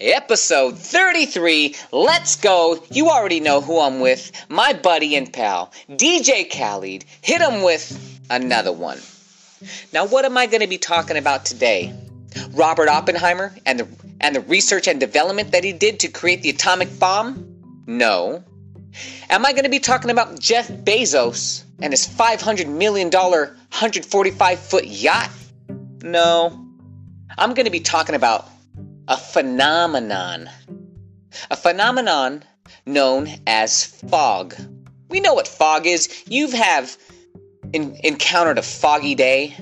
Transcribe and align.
Episode 0.00 0.78
33. 0.78 1.74
Let's 1.90 2.36
go. 2.36 2.80
You 2.88 3.08
already 3.08 3.40
know 3.40 3.60
who 3.60 3.80
I'm 3.80 3.98
with. 3.98 4.30
My 4.48 4.72
buddy 4.72 5.16
and 5.16 5.32
pal, 5.32 5.72
DJ 5.90 6.48
Khaled. 6.48 7.04
Hit 7.20 7.40
him 7.40 7.62
with 7.62 8.20
another 8.30 8.70
one. 8.70 9.00
Now, 9.92 10.06
what 10.06 10.24
am 10.24 10.38
I 10.38 10.46
going 10.46 10.60
to 10.60 10.68
be 10.68 10.78
talking 10.78 11.16
about 11.16 11.44
today? 11.44 11.92
Robert 12.50 12.88
Oppenheimer 12.88 13.52
and 13.66 13.80
the 13.80 13.88
and 14.20 14.36
the 14.36 14.40
research 14.42 14.86
and 14.86 15.00
development 15.00 15.50
that 15.50 15.64
he 15.64 15.72
did 15.72 15.98
to 16.00 16.08
create 16.08 16.42
the 16.42 16.50
atomic 16.50 16.96
bomb? 17.00 17.82
No. 17.86 18.44
Am 19.30 19.44
I 19.44 19.50
going 19.50 19.64
to 19.64 19.70
be 19.70 19.80
talking 19.80 20.12
about 20.12 20.38
Jeff 20.38 20.68
Bezos 20.68 21.64
and 21.80 21.92
his 21.92 22.06
$500 22.06 22.68
million 22.68 23.10
145 23.10 24.58
foot 24.60 24.86
yacht? 24.86 25.30
No. 26.02 26.66
I'm 27.36 27.54
going 27.54 27.66
to 27.66 27.72
be 27.72 27.80
talking 27.80 28.14
about 28.14 28.48
a 29.08 29.16
phenomenon. 29.16 30.50
A 31.50 31.56
phenomenon 31.56 32.44
known 32.84 33.28
as 33.46 33.84
fog. 33.84 34.54
We 35.08 35.20
know 35.20 35.32
what 35.32 35.48
fog 35.48 35.86
is. 35.86 36.24
You 36.28 36.50
have 36.50 36.96
in, 37.72 37.96
encountered 38.04 38.58
a 38.58 38.62
foggy 38.62 39.14
day, 39.14 39.56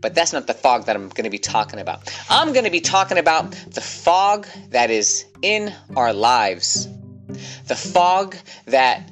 but 0.00 0.14
that's 0.14 0.32
not 0.32 0.46
the 0.46 0.54
fog 0.54 0.86
that 0.86 0.94
I'm 0.94 1.08
going 1.08 1.24
to 1.24 1.30
be 1.30 1.40
talking 1.40 1.80
about. 1.80 2.08
I'm 2.30 2.52
going 2.52 2.64
to 2.64 2.70
be 2.70 2.80
talking 2.80 3.18
about 3.18 3.50
the 3.50 3.80
fog 3.80 4.46
that 4.70 4.90
is 4.90 5.24
in 5.42 5.74
our 5.96 6.12
lives. 6.12 6.88
The 7.66 7.74
fog 7.74 8.36
that 8.66 9.10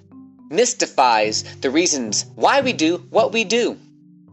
mystifies 0.48 1.42
the 1.56 1.70
reasons 1.70 2.24
why 2.36 2.60
we 2.60 2.72
do 2.72 2.98
what 3.10 3.32
we 3.32 3.42
do. 3.42 3.76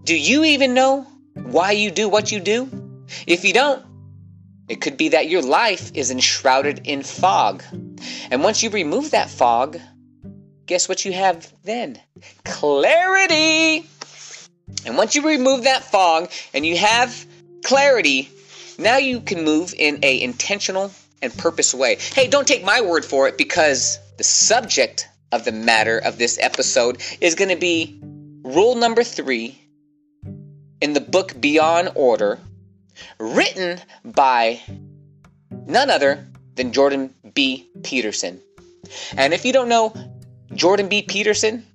Do 0.03 0.15
you 0.15 0.43
even 0.43 0.75
know 0.75 1.07
why 1.33 1.71
you 1.71 1.89
do 1.89 2.07
what 2.07 2.31
you 2.31 2.39
do? 2.39 2.69
If 3.25 3.43
you 3.43 3.53
don't, 3.53 3.83
it 4.71 4.79
could 4.79 4.95
be 4.95 5.09
that 5.09 5.27
your 5.27 5.41
life 5.41 5.91
is 5.95 6.11
enshrouded 6.11 6.87
in 6.87 7.03
fog. 7.03 7.61
And 8.31 8.41
once 8.41 8.63
you 8.63 8.69
remove 8.69 9.11
that 9.11 9.29
fog, 9.29 9.77
guess 10.65 10.87
what 10.87 11.03
you 11.03 11.11
have 11.11 11.53
then? 11.65 11.99
Clarity! 12.45 13.85
And 14.85 14.95
once 14.95 15.13
you 15.13 15.27
remove 15.27 15.65
that 15.65 15.83
fog 15.83 16.31
and 16.53 16.65
you 16.65 16.77
have 16.77 17.25
clarity, 17.65 18.29
now 18.79 18.95
you 18.95 19.19
can 19.19 19.43
move 19.43 19.73
in 19.77 19.99
a 20.03 20.21
intentional 20.21 20.89
and 21.21 21.37
purpose 21.37 21.73
way. 21.73 21.97
Hey, 21.99 22.29
don't 22.29 22.47
take 22.47 22.63
my 22.63 22.79
word 22.79 23.03
for 23.03 23.27
it 23.27 23.37
because 23.37 23.99
the 24.17 24.23
subject 24.23 25.05
of 25.33 25.43
the 25.43 25.51
matter 25.51 25.97
of 25.97 26.17
this 26.17 26.39
episode 26.39 27.03
is 27.19 27.35
going 27.35 27.49
to 27.49 27.57
be 27.57 27.99
rule 28.41 28.75
number 28.75 29.03
3 29.03 29.53
in 30.79 30.93
the 30.93 31.01
book 31.01 31.33
Beyond 31.41 31.91
Order 31.95 32.39
written 33.19 33.79
by 34.03 34.61
none 35.67 35.89
other 35.89 36.27
than 36.55 36.71
Jordan 36.73 37.13
B. 37.33 37.69
Peterson. 37.83 38.41
And 39.15 39.33
if 39.33 39.45
you 39.45 39.53
don't 39.53 39.69
know 39.69 39.93
Jordan 40.53 40.89
B. 40.89 41.01
Peterson, 41.01 41.65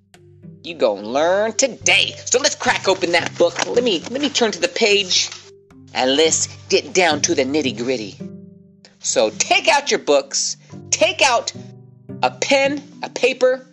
you 0.62 0.74
go 0.74 0.94
learn 0.94 1.52
today. 1.52 2.14
So 2.24 2.40
let's 2.40 2.54
crack 2.54 2.88
open 2.88 3.12
that 3.12 3.36
book. 3.38 3.66
Let 3.66 3.84
me 3.84 4.00
let 4.10 4.20
me 4.20 4.28
turn 4.28 4.50
to 4.52 4.60
the 4.60 4.68
page 4.68 5.30
and 5.94 6.16
let's 6.16 6.48
get 6.68 6.92
down 6.92 7.20
to 7.22 7.34
the 7.34 7.44
nitty-gritty. 7.44 8.18
So 8.98 9.30
take 9.30 9.68
out 9.68 9.90
your 9.90 10.00
books, 10.00 10.56
take 10.90 11.22
out 11.22 11.52
a 12.22 12.30
pen, 12.30 12.82
a 13.02 13.08
paper, 13.08 13.64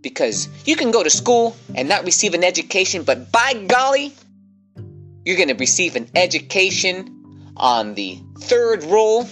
because 0.00 0.48
you 0.64 0.76
can 0.76 0.90
go 0.90 1.02
to 1.02 1.10
school 1.10 1.56
and 1.74 1.88
not 1.88 2.04
receive 2.04 2.34
an 2.34 2.44
education, 2.44 3.02
but 3.02 3.32
by 3.32 3.54
golly, 3.66 4.14
you're 5.24 5.36
going 5.36 5.48
to 5.48 5.54
receive 5.54 5.96
an 5.96 6.08
education 6.14 7.52
on 7.56 7.94
the 7.94 8.18
third 8.40 8.84
rule 8.84 9.28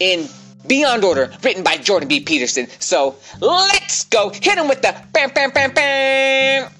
in 0.00 0.28
Beyond 0.66 1.04
Order, 1.04 1.32
written 1.42 1.62
by 1.62 1.76
Jordan 1.76 2.08
B. 2.08 2.20
Peterson. 2.20 2.68
So 2.78 3.16
let's 3.40 4.04
go 4.04 4.30
hit 4.30 4.58
him 4.58 4.68
with 4.68 4.82
the 4.82 4.94
bam, 5.12 5.30
bam, 5.30 5.50
bam, 5.50 5.72
bam. 5.72 6.70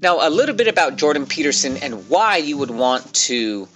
Now, 0.00 0.26
a 0.26 0.30
little 0.30 0.54
bit 0.54 0.66
about 0.66 0.96
Jordan 0.96 1.26
Peterson 1.26 1.76
and 1.76 2.08
why 2.08 2.38
you 2.38 2.56
would 2.58 2.70
want 2.70 3.12
to 3.14 3.68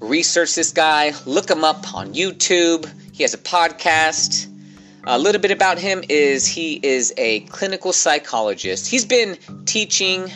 research 0.00 0.54
this 0.54 0.72
guy. 0.72 1.12
Look 1.26 1.50
him 1.50 1.64
up 1.64 1.94
on 1.94 2.14
YouTube. 2.14 2.90
He 3.12 3.22
has 3.22 3.34
a 3.34 3.38
podcast. 3.38 4.50
A 5.06 5.18
little 5.18 5.40
bit 5.40 5.50
about 5.50 5.78
him 5.78 6.02
is 6.08 6.46
he 6.46 6.80
is 6.82 7.12
a 7.18 7.40
clinical 7.40 7.92
psychologist. 7.92 8.90
He's 8.90 9.04
been 9.04 9.36
teaching 9.66 10.32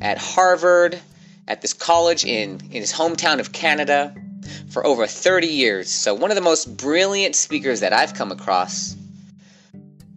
at 0.00 0.18
Harvard, 0.18 0.98
at 1.48 1.62
this 1.62 1.72
college 1.72 2.24
in, 2.24 2.60
in 2.70 2.80
his 2.80 2.92
hometown 2.92 3.40
of 3.40 3.50
Canada 3.50 4.14
for 4.70 4.86
over 4.86 5.06
30 5.06 5.48
years. 5.48 5.90
So, 5.90 6.14
one 6.14 6.30
of 6.30 6.36
the 6.36 6.42
most 6.42 6.76
brilliant 6.76 7.34
speakers 7.34 7.80
that 7.80 7.92
I've 7.92 8.14
come 8.14 8.30
across. 8.30 8.94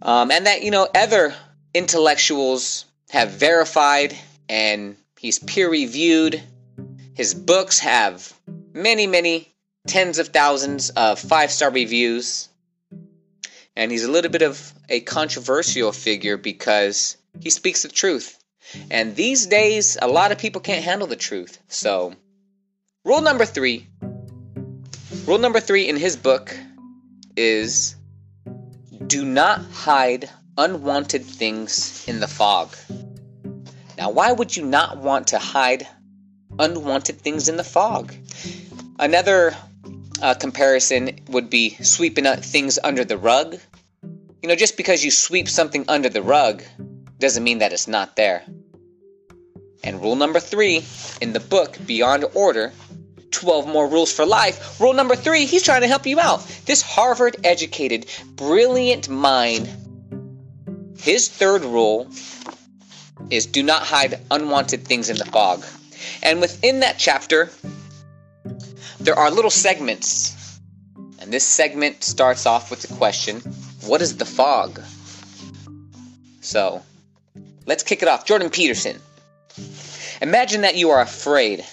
Um, 0.02 0.30
and 0.30 0.46
that, 0.46 0.62
you 0.62 0.70
know, 0.70 0.86
other 0.94 1.34
intellectuals 1.74 2.84
have 3.10 3.30
verified 3.30 4.16
and 4.48 4.96
he's 5.18 5.38
peer 5.38 5.70
reviewed. 5.70 6.42
His 7.14 7.34
books 7.34 7.78
have 7.80 8.32
many, 8.72 9.06
many 9.06 9.48
tens 9.86 10.18
of 10.18 10.28
thousands 10.28 10.90
of 10.90 11.18
five 11.18 11.50
star 11.50 11.70
reviews. 11.70 12.48
And 13.74 13.90
he's 13.90 14.04
a 14.04 14.10
little 14.10 14.30
bit 14.30 14.42
of 14.42 14.72
a 14.88 15.00
controversial 15.00 15.92
figure 15.92 16.36
because 16.36 17.16
he 17.40 17.48
speaks 17.48 17.82
the 17.82 17.88
truth. 17.88 18.41
And 18.90 19.14
these 19.16 19.46
days, 19.46 19.98
a 20.00 20.08
lot 20.08 20.32
of 20.32 20.38
people 20.38 20.60
can't 20.60 20.84
handle 20.84 21.06
the 21.06 21.16
truth. 21.16 21.58
So, 21.68 22.14
rule 23.04 23.20
number 23.20 23.44
three 23.44 23.88
rule 25.26 25.38
number 25.38 25.60
three 25.60 25.88
in 25.88 25.96
his 25.96 26.16
book 26.16 26.56
is 27.36 27.94
do 29.06 29.24
not 29.24 29.64
hide 29.66 30.28
unwanted 30.58 31.24
things 31.24 32.04
in 32.08 32.20
the 32.20 32.28
fog. 32.28 32.74
Now, 33.96 34.10
why 34.10 34.32
would 34.32 34.56
you 34.56 34.64
not 34.64 34.98
want 34.98 35.28
to 35.28 35.38
hide 35.38 35.86
unwanted 36.58 37.20
things 37.20 37.48
in 37.48 37.56
the 37.56 37.64
fog? 37.64 38.14
Another 38.98 39.54
uh, 40.20 40.34
comparison 40.34 41.18
would 41.28 41.50
be 41.50 41.76
sweeping 41.82 42.24
things 42.24 42.78
under 42.82 43.04
the 43.04 43.18
rug. 43.18 43.58
You 44.42 44.48
know, 44.48 44.56
just 44.56 44.76
because 44.76 45.04
you 45.04 45.10
sweep 45.10 45.48
something 45.48 45.84
under 45.88 46.08
the 46.08 46.22
rug 46.22 46.62
doesn't 47.18 47.44
mean 47.44 47.58
that 47.58 47.72
it's 47.72 47.88
not 47.88 48.16
there. 48.16 48.42
And 49.84 50.00
rule 50.00 50.16
number 50.16 50.40
three 50.40 50.84
in 51.20 51.32
the 51.32 51.40
book, 51.40 51.78
Beyond 51.86 52.24
Order 52.34 52.72
12 53.30 53.66
More 53.66 53.88
Rules 53.88 54.12
for 54.12 54.24
Life, 54.26 54.80
rule 54.80 54.92
number 54.92 55.16
three, 55.16 55.46
he's 55.46 55.62
trying 55.62 55.80
to 55.80 55.88
help 55.88 56.06
you 56.06 56.20
out. 56.20 56.46
This 56.66 56.82
Harvard 56.82 57.36
educated, 57.44 58.06
brilliant 58.36 59.08
mind, 59.08 59.68
his 61.02 61.28
third 61.28 61.64
rule 61.64 62.08
is 63.30 63.46
do 63.46 63.62
not 63.62 63.82
hide 63.82 64.20
unwanted 64.30 64.84
things 64.84 65.10
in 65.10 65.16
the 65.16 65.24
fog. 65.24 65.64
And 66.22 66.40
within 66.40 66.80
that 66.80 66.96
chapter, 66.98 67.50
there 69.00 69.18
are 69.18 69.30
little 69.30 69.50
segments. 69.50 70.60
And 71.18 71.32
this 71.32 71.44
segment 71.44 72.04
starts 72.04 72.46
off 72.46 72.70
with 72.70 72.82
the 72.82 72.94
question 72.94 73.40
What 73.86 74.00
is 74.00 74.16
the 74.16 74.24
fog? 74.24 74.80
So, 76.40 76.82
let's 77.66 77.82
kick 77.82 78.02
it 78.02 78.08
off. 78.08 78.24
Jordan 78.24 78.50
Peterson. 78.50 79.00
Imagine 80.22 80.60
that 80.60 80.76
you 80.76 80.90
are 80.90 81.00
afraid. 81.00 81.66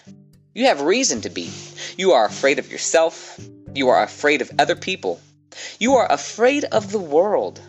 You 0.55 0.65
have 0.65 0.81
reason 0.81 1.21
to 1.21 1.29
be. 1.29 1.51
You 1.99 2.13
are 2.13 2.25
afraid 2.25 2.57
of 2.57 2.71
yourself. 2.71 3.39
You 3.75 3.89
are 3.89 4.01
afraid 4.01 4.41
of 4.41 4.49
other 4.57 4.75
people. 4.75 5.21
You 5.79 5.97
are 5.97 6.11
afraid 6.11 6.63
of 6.65 6.91
the 6.91 6.97
world. 6.97 7.61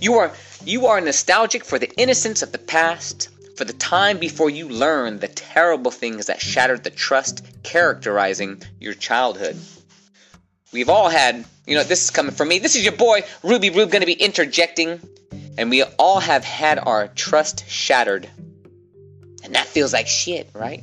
You 0.00 0.14
are 0.14 0.30
you 0.64 0.86
are 0.86 1.00
nostalgic 1.00 1.64
for 1.64 1.80
the 1.80 1.90
innocence 1.96 2.42
of 2.42 2.52
the 2.52 2.58
past, 2.58 3.28
for 3.56 3.64
the 3.64 3.72
time 3.72 4.18
before 4.18 4.50
you 4.50 4.68
learned 4.68 5.20
the 5.20 5.26
terrible 5.26 5.90
things 5.90 6.26
that 6.26 6.40
shattered 6.40 6.84
the 6.84 6.90
trust 6.90 7.44
characterizing 7.64 8.62
your 8.78 8.94
childhood. 8.94 9.56
We've 10.72 10.90
all 10.90 11.08
had, 11.08 11.44
you 11.66 11.74
know, 11.74 11.82
this 11.82 12.04
is 12.04 12.10
coming 12.10 12.36
from 12.36 12.46
me. 12.46 12.60
This 12.60 12.76
is 12.76 12.84
your 12.84 12.96
boy 12.96 13.22
Ruby 13.42 13.70
Rube 13.70 13.90
going 13.90 14.02
to 14.02 14.06
be 14.06 14.12
interjecting, 14.12 15.00
and 15.58 15.70
we 15.70 15.82
all 15.82 16.20
have 16.20 16.44
had 16.44 16.78
our 16.78 17.08
trust 17.08 17.68
shattered 17.68 18.30
and 19.44 19.54
that 19.54 19.66
feels 19.66 19.92
like 19.92 20.08
shit, 20.08 20.48
right? 20.54 20.82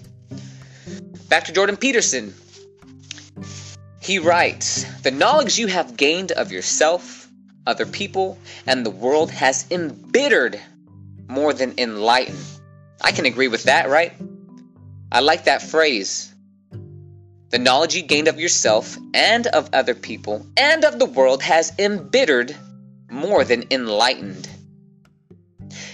Back 1.28 1.46
to 1.46 1.54
Jordan 1.54 1.78
Peterson. 1.78 2.34
He 4.00 4.20
writes 4.20 4.84
The 5.02 5.12
knowledge 5.12 5.58
you 5.58 5.68
have 5.68 5.98
gained 5.98 6.32
of 6.32 6.52
yourself, 6.52 7.28
other 7.66 7.86
people, 7.86 8.38
and 8.66 8.86
the 8.86 8.92
world 8.92 9.32
has 9.32 9.66
embittered 9.72 10.60
more 11.28 11.54
than 11.54 11.74
enlightened. 11.78 12.46
I 13.02 13.12
can 13.12 13.26
agree 13.26 13.48
with 13.48 13.64
that, 13.64 13.90
right? 13.90 14.14
I 15.12 15.22
like 15.22 15.46
that 15.46 15.62
phrase. 15.62 16.34
The 17.50 17.60
knowledge 17.60 17.96
you 17.96 18.04
gained 18.04 18.28
of 18.28 18.40
yourself 18.40 18.98
and 19.14 19.46
of 19.48 19.70
other 19.74 19.94
people 19.94 20.46
and 20.56 20.86
of 20.86 21.00
the 21.00 21.06
world 21.06 21.44
has 21.44 21.74
embittered 21.78 22.56
more 23.10 23.44
than 23.44 23.66
enlightened. 23.72 24.48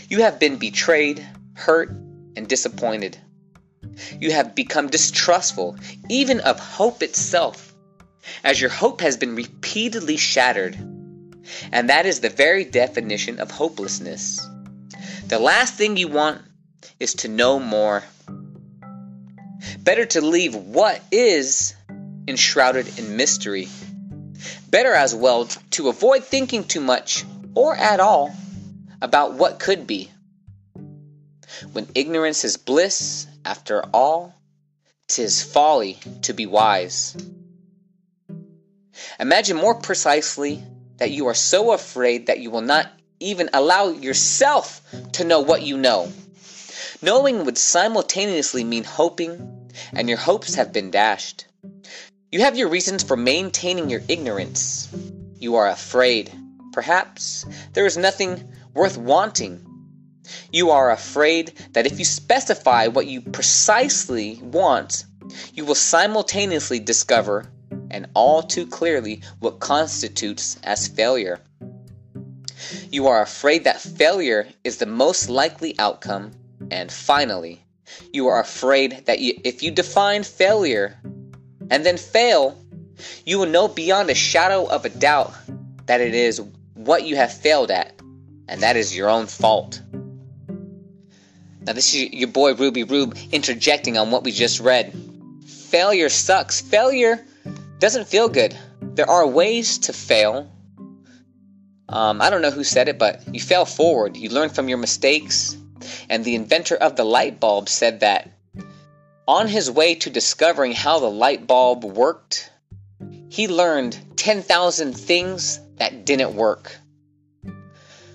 You 0.09 0.21
have 0.21 0.39
been 0.39 0.57
betrayed, 0.57 1.25
hurt, 1.55 1.89
and 2.37 2.47
disappointed. 2.47 3.17
You 4.21 4.31
have 4.31 4.55
become 4.55 4.87
distrustful, 4.87 5.75
even 6.09 6.39
of 6.39 6.59
hope 6.59 7.03
itself. 7.03 7.73
as 8.43 8.59
your 8.59 8.69
hope 8.69 9.01
has 9.01 9.15
been 9.17 9.35
repeatedly 9.35 10.17
shattered. 10.17 10.75
And 11.71 11.89
that 11.89 12.05
is 12.05 12.19
the 12.19 12.29
very 12.29 12.65
definition 12.65 13.39
of 13.39 13.49
hopelessness. 13.51 14.45
The 15.27 15.39
last 15.39 15.75
thing 15.75 15.95
you 15.97 16.09
want 16.09 16.41
is 16.99 17.13
to 17.15 17.29
know 17.29 17.59
more. 17.59 18.03
Better 19.79 20.05
to 20.05 20.21
leave 20.21 20.55
what 20.55 21.01
is 21.11 21.73
enshrouded 22.27 22.99
in 22.99 23.15
mystery. 23.15 23.69
Better 24.69 24.93
as 24.93 25.15
well 25.15 25.45
to 25.71 25.87
avoid 25.87 26.23
thinking 26.23 26.65
too 26.65 26.81
much 26.81 27.23
or 27.55 27.75
at 27.75 27.99
all 27.99 28.35
about 29.01 29.33
what 29.35 29.59
could 29.59 29.87
be. 29.87 30.11
When 31.71 31.87
ignorance 31.95 32.43
is 32.43 32.57
bliss, 32.57 33.27
after 33.43 33.83
all, 33.93 34.33
tis 35.07 35.41
folly 35.41 35.99
to 36.23 36.33
be 36.33 36.45
wise. 36.45 37.15
Imagine 39.19 39.57
more 39.57 39.75
precisely 39.75 40.63
that 40.97 41.11
you 41.11 41.27
are 41.27 41.33
so 41.33 41.71
afraid 41.71 42.27
that 42.27 42.39
you 42.39 42.51
will 42.51 42.61
not 42.61 42.91
even 43.19 43.49
allow 43.53 43.89
yourself 43.89 44.81
to 45.13 45.23
know 45.23 45.39
what 45.39 45.61
you 45.61 45.77
know. 45.77 46.11
Knowing 47.01 47.45
would 47.45 47.57
simultaneously 47.57 48.63
mean 48.63 48.83
hoping, 48.83 49.69
and 49.93 50.09
your 50.09 50.17
hopes 50.17 50.55
have 50.55 50.73
been 50.73 50.91
dashed. 50.91 51.45
You 52.31 52.41
have 52.41 52.57
your 52.57 52.69
reasons 52.69 53.03
for 53.03 53.15
maintaining 53.15 53.89
your 53.89 54.01
ignorance. 54.07 54.89
You 55.39 55.55
are 55.55 55.67
afraid. 55.67 56.31
Perhaps 56.73 57.45
there 57.73 57.85
is 57.85 57.97
nothing 57.97 58.51
worth 58.73 58.97
wanting. 58.97 59.66
You 60.51 60.71
are 60.71 60.91
afraid 60.91 61.53
that 61.73 61.85
if 61.85 61.99
you 61.99 62.05
specify 62.05 62.87
what 62.87 63.07
you 63.07 63.21
precisely 63.21 64.39
want, 64.41 65.05
you 65.53 65.65
will 65.65 65.75
simultaneously 65.75 66.79
discover, 66.79 67.45
and 67.91 68.07
all 68.13 68.43
too 68.43 68.65
clearly, 68.65 69.21
what 69.39 69.59
constitutes 69.59 70.57
as 70.63 70.87
failure. 70.87 71.39
You 72.91 73.07
are 73.07 73.21
afraid 73.21 73.63
that 73.65 73.81
failure 73.81 74.47
is 74.63 74.77
the 74.77 74.85
most 74.85 75.29
likely 75.29 75.77
outcome. 75.79 76.31
And 76.71 76.91
finally, 76.91 77.61
you 78.11 78.27
are 78.27 78.39
afraid 78.39 79.05
that 79.05 79.19
you, 79.19 79.39
if 79.43 79.63
you 79.63 79.71
define 79.71 80.23
failure 80.23 80.97
and 81.69 81.85
then 81.85 81.97
fail, 81.97 82.57
you 83.25 83.39
will 83.39 83.45
know 83.45 83.67
beyond 83.67 84.09
a 84.09 84.15
shadow 84.15 84.65
of 84.65 84.85
a 84.85 84.89
doubt 84.89 85.33
that 85.85 86.01
it 86.01 86.13
is 86.13 86.41
what 86.73 87.05
you 87.05 87.15
have 87.15 87.31
failed 87.31 87.71
at, 87.71 87.93
and 88.47 88.61
that 88.61 88.75
is 88.75 88.95
your 88.95 89.09
own 89.09 89.27
fault. 89.27 89.81
Now, 91.67 91.73
this 91.73 91.93
is 91.93 92.13
your 92.13 92.29
boy 92.29 92.55
Ruby 92.55 92.85
Rube 92.85 93.17
interjecting 93.33 93.97
on 93.97 94.09
what 94.09 94.23
we 94.23 94.31
just 94.31 94.61
read. 94.61 94.93
Failure 95.45 96.07
sucks. 96.07 96.61
Failure 96.61 97.25
doesn't 97.79 98.07
feel 98.07 98.29
good. 98.29 98.57
There 98.81 99.09
are 99.09 99.27
ways 99.27 99.77
to 99.79 99.91
fail, 99.91 100.49
um, 101.89 102.21
I 102.21 102.29
don't 102.29 102.41
know 102.41 102.51
who 102.51 102.63
said 102.63 102.87
it, 102.87 102.97
but 102.97 103.21
you 103.33 103.41
fail 103.41 103.65
forward. 103.65 104.15
You 104.15 104.29
learn 104.29 104.49
from 104.49 104.69
your 104.69 104.77
mistakes. 104.77 105.57
And 106.09 106.23
the 106.23 106.35
inventor 106.35 106.75
of 106.75 106.95
the 106.95 107.03
light 107.03 107.39
bulb 107.39 107.67
said 107.67 107.99
that 107.99 108.31
on 109.27 109.47
his 109.47 109.69
way 109.69 109.95
to 109.95 110.09
discovering 110.09 110.71
how 110.71 110.99
the 110.99 111.11
light 111.11 111.47
bulb 111.47 111.83
worked, 111.83 112.49
he 113.29 113.49
learned 113.49 113.97
10,000 114.15 114.93
things 114.93 115.59
that 115.75 116.05
didn't 116.05 116.33
work. 116.33 116.77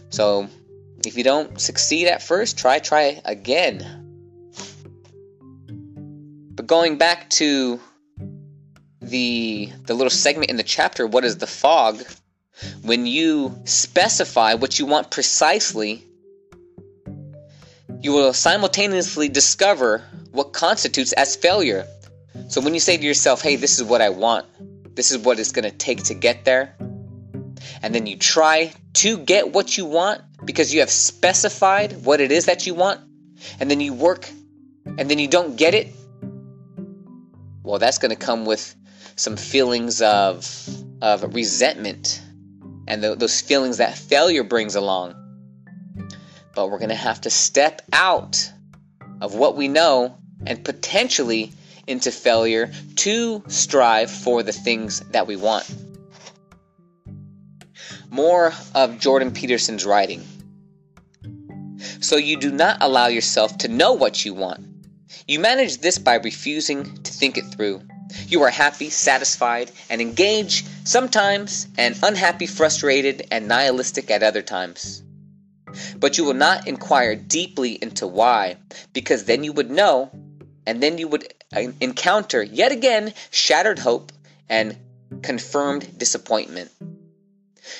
So, 0.09 0.49
if 1.07 1.17
you 1.17 1.25
don't 1.25 1.61
succeed 1.61 2.07
at 2.09 2.23
first, 2.23 2.59
try, 2.59 2.79
try 2.79 3.21
again. 3.25 4.03
But 6.55 6.67
going 6.67 6.99
back 6.99 7.31
to 7.31 7.81
the 9.01 9.71
the 9.87 9.95
little 9.95 10.11
segment 10.11 10.51
in 10.51 10.57
the 10.57 10.63
chapter, 10.63 11.07
what 11.07 11.25
is 11.25 11.39
the 11.39 11.47
fog? 11.47 12.03
When 12.83 13.07
you 13.07 13.59
specify 13.65 14.55
what 14.55 14.79
you 14.79 14.87
want 14.87 15.11
precisely, 15.11 16.05
you 18.01 18.13
will 18.13 18.33
simultaneously 18.33 19.29
discover 19.29 20.05
what 20.31 20.53
constitutes 20.53 21.13
as 21.13 21.35
failure. 21.35 21.87
So 22.49 22.61
when 22.61 22.75
you 22.75 22.81
say 22.81 22.97
to 22.97 23.03
yourself, 23.03 23.43
hey, 23.43 23.57
this 23.57 23.79
is 23.79 23.85
what 23.85 24.01
I 24.01 24.11
want, 24.11 24.47
this 24.95 25.11
is 25.11 25.19
what 25.19 25.41
it's 25.41 25.53
going 25.53 25.69
to 25.69 25.77
take 25.77 26.05
to 26.05 26.15
get 26.15 26.45
there, 26.45 26.77
and 27.83 27.95
then 27.95 28.07
you 28.07 28.17
try 28.17 28.73
to 28.95 29.19
get 29.19 29.53
what 29.53 29.77
you 29.77 29.85
want 29.85 30.23
because 30.45 30.73
you 30.73 30.81
have 30.81 30.91
specified 30.91 32.05
what 32.05 32.21
it 32.21 32.33
is 32.33 32.47
that 32.47 32.67
you 32.67 32.75
want, 32.75 33.01
and 33.61 33.71
then 33.71 33.81
you 33.81 33.93
work 33.93 34.29
and 34.99 35.11
then 35.11 35.19
you 35.19 35.29
don't 35.29 35.57
get 35.57 35.75
it, 35.75 35.95
well, 37.63 37.79
that's 37.79 37.99
going 37.99 38.11
to 38.11 38.17
come 38.17 38.45
with 38.45 38.75
some 39.17 39.37
feelings 39.37 40.03
of, 40.03 40.69
of 41.01 41.35
resentment 41.35 42.23
and 42.89 43.03
the, 43.03 43.15
those 43.15 43.41
feelings 43.41 43.79
that 43.79 43.97
failure 43.97 44.43
brings 44.43 44.75
along. 44.75 45.15
But 46.55 46.71
we're 46.71 46.79
going 46.79 46.91
to 46.91 46.95
have 46.95 47.21
to 47.23 47.31
step 47.31 47.83
out 47.93 48.51
of 49.21 49.35
what 49.35 49.57
we 49.57 49.69
know 49.69 50.17
and 50.47 50.65
potentially 50.65 51.53
into 51.87 52.11
failure 52.11 52.71
to 52.97 53.43
strive 53.49 54.11
for 54.11 54.43
the 54.43 54.53
things 54.53 55.01
that 55.11 55.27
we 55.27 55.37
want. 55.37 55.73
More 58.11 58.53
of 58.75 58.99
Jordan 58.99 59.31
Peterson's 59.31 59.87
writing. 59.87 60.23
So 62.03 62.17
you 62.17 62.37
do 62.37 62.51
not 62.51 62.79
allow 62.81 63.07
yourself 63.07 63.59
to 63.59 63.69
know 63.69 63.95
what 63.95 64.25
you 64.25 64.35
want. 64.35 64.67
You 65.27 65.39
manage 65.39 65.79
this 65.79 65.99
by 65.99 66.17
refusing 66.17 67.03
to 67.03 67.13
think 67.13 67.39
it 67.39 67.47
through 67.47 67.83
you 68.29 68.43
are 68.43 68.51
happy, 68.51 68.91
satisfied, 68.91 69.71
and 69.89 70.01
engaged 70.01 70.67
sometimes, 70.85 71.69
and 71.79 71.99
unhappy, 72.03 72.47
frustrated, 72.47 73.27
and 73.31 73.49
nihilistic 73.49 74.11
at 74.11 74.23
other 74.23 74.43
times. 74.43 75.03
But 75.97 76.19
you 76.19 76.25
will 76.25 76.35
not 76.35 76.67
inquire 76.67 77.17
deeply 77.17 77.73
into 77.81 78.07
why, 78.07 78.57
because 78.93 79.25
then 79.25 79.45
you 79.45 79.53
would 79.53 79.71
know, 79.71 80.11
and 80.67 80.83
then 80.83 80.99
you 80.99 81.09
would 81.09 81.33
encounter 81.81 82.43
yet 82.43 82.73
again 82.73 83.15
shattered 83.31 83.79
hope 83.79 84.13
and 84.49 84.77
confirmed 85.23 85.99
disappointment. 85.99 86.71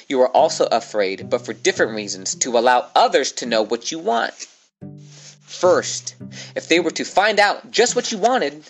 You 0.09 0.21
are 0.21 0.29
also 0.29 0.67
afraid, 0.67 1.29
but 1.29 1.45
for 1.45 1.53
different 1.53 1.93
reasons, 1.93 2.35
to 2.37 2.57
allow 2.57 2.89
others 2.95 3.33
to 3.33 3.47
know 3.47 3.63
what 3.63 3.91
you 3.91 3.99
want. 3.99 4.47
First, 5.41 6.15
if 6.55 6.69
they 6.69 6.81
were 6.81 6.91
to 6.93 7.05
find 7.05 7.41
out 7.41 7.71
just 7.71 7.97
what 7.97 8.13
you 8.13 8.19
wanted, 8.19 8.65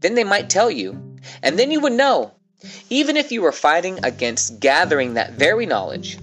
then 0.00 0.14
they 0.14 0.24
might 0.24 0.50
tell 0.50 0.70
you, 0.70 1.18
and 1.42 1.58
then 1.58 1.70
you 1.70 1.80
would 1.80 1.92
know, 1.92 2.32
even 2.88 3.16
if 3.16 3.32
you 3.32 3.42
were 3.42 3.52
fighting 3.52 4.04
against 4.04 4.60
gathering 4.60 5.14
that 5.14 5.32
very 5.32 5.66
knowledge. 5.66 6.18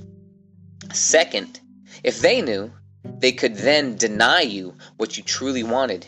Second, 0.93 1.59
if 2.03 2.19
they 2.19 2.41
knew, 2.41 2.71
they 3.03 3.31
could 3.31 3.55
then 3.55 3.95
deny 3.95 4.41
you 4.41 4.75
what 4.97 5.17
you 5.17 5.23
truly 5.23 5.63
wanted, 5.63 6.05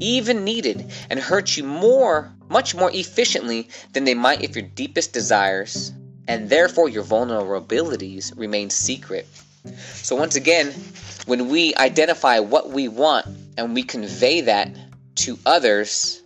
even 0.00 0.44
needed, 0.44 0.92
and 1.10 1.20
hurt 1.20 1.56
you 1.56 1.64
more, 1.64 2.32
much 2.48 2.74
more 2.74 2.90
efficiently 2.92 3.68
than 3.92 4.04
they 4.04 4.14
might 4.14 4.42
if 4.42 4.56
your 4.56 4.66
deepest 4.66 5.12
desires 5.12 5.92
and 6.28 6.48
therefore 6.48 6.88
your 6.88 7.04
vulnerabilities 7.04 8.36
remain 8.36 8.70
secret. 8.70 9.26
So, 9.94 10.16
once 10.16 10.36
again, 10.36 10.72
when 11.26 11.48
we 11.48 11.74
identify 11.74 12.40
what 12.40 12.70
we 12.70 12.88
want 12.88 13.26
and 13.56 13.74
we 13.74 13.82
convey 13.82 14.42
that 14.42 14.76
to 15.16 15.38
others, 15.46 16.22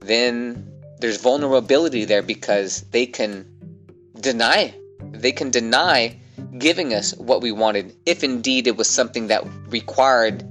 then 0.00 0.70
there's 1.00 1.20
vulnerability 1.20 2.04
there 2.04 2.22
because 2.22 2.82
they 2.90 3.06
can 3.06 3.46
deny 4.20 4.74
they 5.12 5.32
can 5.32 5.50
deny 5.50 6.18
giving 6.58 6.92
us 6.92 7.14
what 7.16 7.40
we 7.40 7.52
wanted 7.52 7.96
if 8.06 8.22
indeed 8.22 8.66
it 8.66 8.76
was 8.76 8.88
something 8.88 9.28
that 9.28 9.44
required 9.68 10.44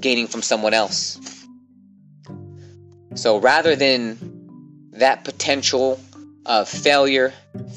gaining 0.00 0.26
from 0.26 0.42
someone 0.42 0.74
else 0.74 1.18
so 3.14 3.38
rather 3.38 3.76
than 3.76 4.18
that 4.92 5.24
potential 5.24 6.00
of 6.48 6.68
failure 6.68 7.32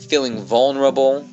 feeling 0.08 0.42
vulnerable 0.42 1.28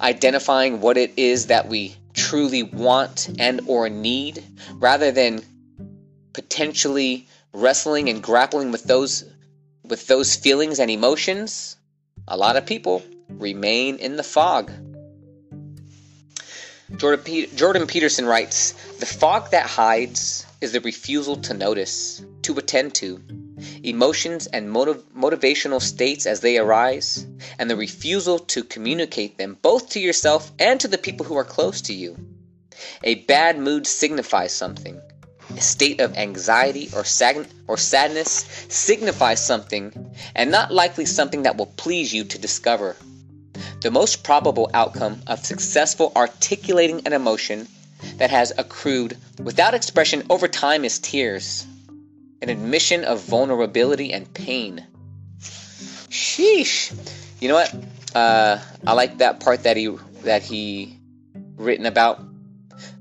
identifying 0.00 0.80
what 0.80 0.96
it 0.98 1.12
is 1.16 1.46
that 1.46 1.68
we 1.68 1.96
truly 2.12 2.62
want 2.62 3.30
and 3.38 3.60
or 3.66 3.88
need 3.88 4.42
rather 4.74 5.12
than 5.12 5.40
potentially 6.32 7.26
wrestling 7.52 8.08
and 8.08 8.22
grappling 8.22 8.72
with 8.72 8.84
those 8.84 9.24
with 9.84 10.08
those 10.08 10.34
feelings 10.34 10.80
and 10.80 10.90
emotions, 10.90 11.76
a 12.26 12.36
lot 12.36 12.56
of 12.56 12.66
people 12.66 13.04
remain 13.28 13.96
in 13.96 14.16
the 14.16 14.24
fog. 14.24 14.70
Jordan, 16.96 17.46
Jordan 17.54 17.86
Peterson 17.86 18.26
writes 18.26 18.72
The 18.98 19.06
fog 19.06 19.52
that 19.52 19.66
hides 19.66 20.44
is 20.60 20.72
the 20.72 20.80
refusal 20.80 21.36
to 21.36 21.54
notice, 21.54 22.20
to 22.42 22.58
attend 22.58 22.94
to, 22.96 23.22
emotions 23.82 24.46
and 24.46 24.70
motiv- 24.70 25.02
motivational 25.16 25.80
states 25.80 26.26
as 26.26 26.40
they 26.40 26.58
arise, 26.58 27.26
and 27.58 27.70
the 27.70 27.76
refusal 27.76 28.38
to 28.38 28.62
communicate 28.64 29.38
them 29.38 29.56
both 29.62 29.90
to 29.90 30.00
yourself 30.00 30.52
and 30.58 30.80
to 30.80 30.88
the 30.88 30.98
people 30.98 31.26
who 31.26 31.36
are 31.36 31.44
close 31.44 31.80
to 31.82 31.94
you. 31.94 32.16
A 33.02 33.16
bad 33.26 33.58
mood 33.58 33.86
signifies 33.86 34.52
something, 34.52 35.00
A 35.56 35.60
state 35.60 36.00
of 36.00 36.16
anxiety 36.16 36.90
or, 36.94 37.04
sag- 37.04 37.48
or 37.68 37.76
sadness 37.76 38.44
signifies 38.68 39.44
something 39.44 40.14
and 40.34 40.50
not 40.50 40.72
likely 40.72 41.06
something 41.06 41.44
that 41.44 41.56
will 41.56 41.72
please 41.76 42.12
you 42.12 42.24
to 42.24 42.38
discover. 42.38 42.96
The 43.80 43.90
most 43.90 44.24
probable 44.24 44.70
outcome 44.74 45.22
of 45.26 45.46
successful 45.46 46.12
articulating 46.16 47.06
an 47.06 47.12
emotion 47.12 47.68
that 48.16 48.30
has 48.30 48.52
accrued 48.58 49.16
without 49.38 49.74
expression 49.74 50.24
over 50.28 50.48
time 50.48 50.84
is 50.84 50.98
tears, 50.98 51.64
an 52.42 52.48
admission 52.48 53.04
of 53.04 53.22
vulnerability 53.22 54.12
and 54.12 54.32
pain. 54.32 54.86
Sheesh. 55.40 56.94
You 57.40 57.48
know 57.48 57.54
what? 57.54 57.74
Uh, 58.14 58.58
I 58.86 58.92
like 58.92 59.18
that 59.18 59.40
part 59.40 59.64
that 59.64 59.76
he 59.76 59.96
that 60.22 60.42
he 60.42 60.98
written 61.56 61.86
about 61.86 62.22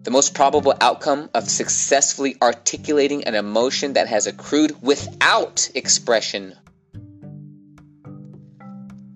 the 0.03 0.11
most 0.11 0.33
probable 0.33 0.73
outcome 0.79 1.29
of 1.33 1.49
successfully 1.49 2.37
articulating 2.41 3.23
an 3.23 3.35
emotion 3.35 3.93
that 3.93 4.07
has 4.07 4.27
accrued 4.27 4.81
without 4.81 5.69
expression 5.73 6.55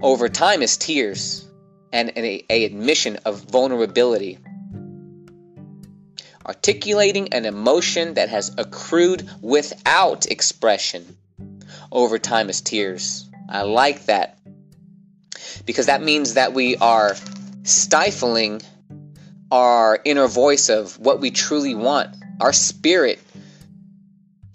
over 0.01 0.29
time 0.29 0.61
is 0.61 0.77
tears 0.77 1.45
and 1.91 2.11
a, 2.15 2.45
a 2.49 2.65
admission 2.65 3.17
of 3.25 3.41
vulnerability. 3.41 4.39
Articulating 6.49 7.31
an 7.31 7.45
emotion 7.45 8.15
that 8.15 8.29
has 8.29 8.51
accrued 8.57 9.29
without 9.39 10.25
expression 10.25 11.15
over 11.91 12.17
time 12.17 12.49
is 12.49 12.59
tears. 12.61 13.29
I 13.47 13.61
like 13.61 14.07
that 14.07 14.39
because 15.67 15.85
that 15.85 16.01
means 16.01 16.33
that 16.33 16.53
we 16.55 16.75
are 16.77 17.15
stifling 17.61 18.63
our 19.51 19.99
inner 20.03 20.25
voice 20.25 20.69
of 20.69 20.97
what 20.97 21.19
we 21.19 21.29
truly 21.29 21.75
want. 21.75 22.15
Our 22.41 22.51
spirit 22.51 23.19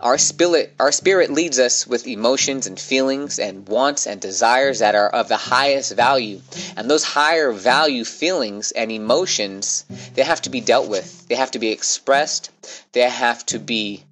our 0.01 0.19
spirit, 0.19 0.75
our 0.79 0.93
spirit 0.93 1.31
leads 1.31 1.59
us 1.59 1.87
with 1.87 2.07
emotions 2.07 2.67
and 2.67 2.79
feelings 2.79 3.39
and 3.39 3.67
wants 3.69 4.07
and 4.07 4.21
desires 4.21 4.81
that 4.81 4.95
are 4.95 5.09
of 5.09 5.29
the 5.29 5.37
highest 5.37 5.95
value. 5.95 6.41
And 6.77 6.91
those 6.91 7.05
higher 7.05 7.53
value 7.53 8.05
feelings 8.05 8.73
and 8.73 8.91
emotions, 8.91 9.85
they 10.15 10.23
have 10.23 10.43
to 10.43 10.51
be 10.51 10.61
dealt 10.61 10.89
with. 10.89 11.29
They 11.29 11.37
have 11.37 11.53
to 11.53 11.59
be 11.59 11.69
expressed. 11.69 12.51
They 12.93 13.09
have 13.09 13.47
to 13.47 13.59
be 13.59 14.05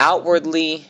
outwardly 0.00 0.86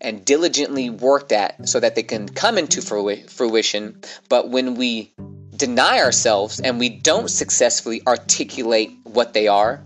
and 0.00 0.24
diligently 0.24 0.90
worked 0.90 1.32
at 1.32 1.68
so 1.68 1.80
that 1.80 1.94
they 1.94 2.02
can 2.02 2.28
come 2.28 2.58
into 2.58 2.82
fruition. 2.82 4.00
But 4.28 4.50
when 4.50 4.74
we 4.74 5.14
deny 5.56 6.00
ourselves 6.00 6.60
and 6.60 6.78
we 6.78 6.88
don't 6.88 7.30
successfully 7.30 8.02
articulate 8.06 8.90
what 9.04 9.32
they 9.32 9.48
are, 9.48 9.84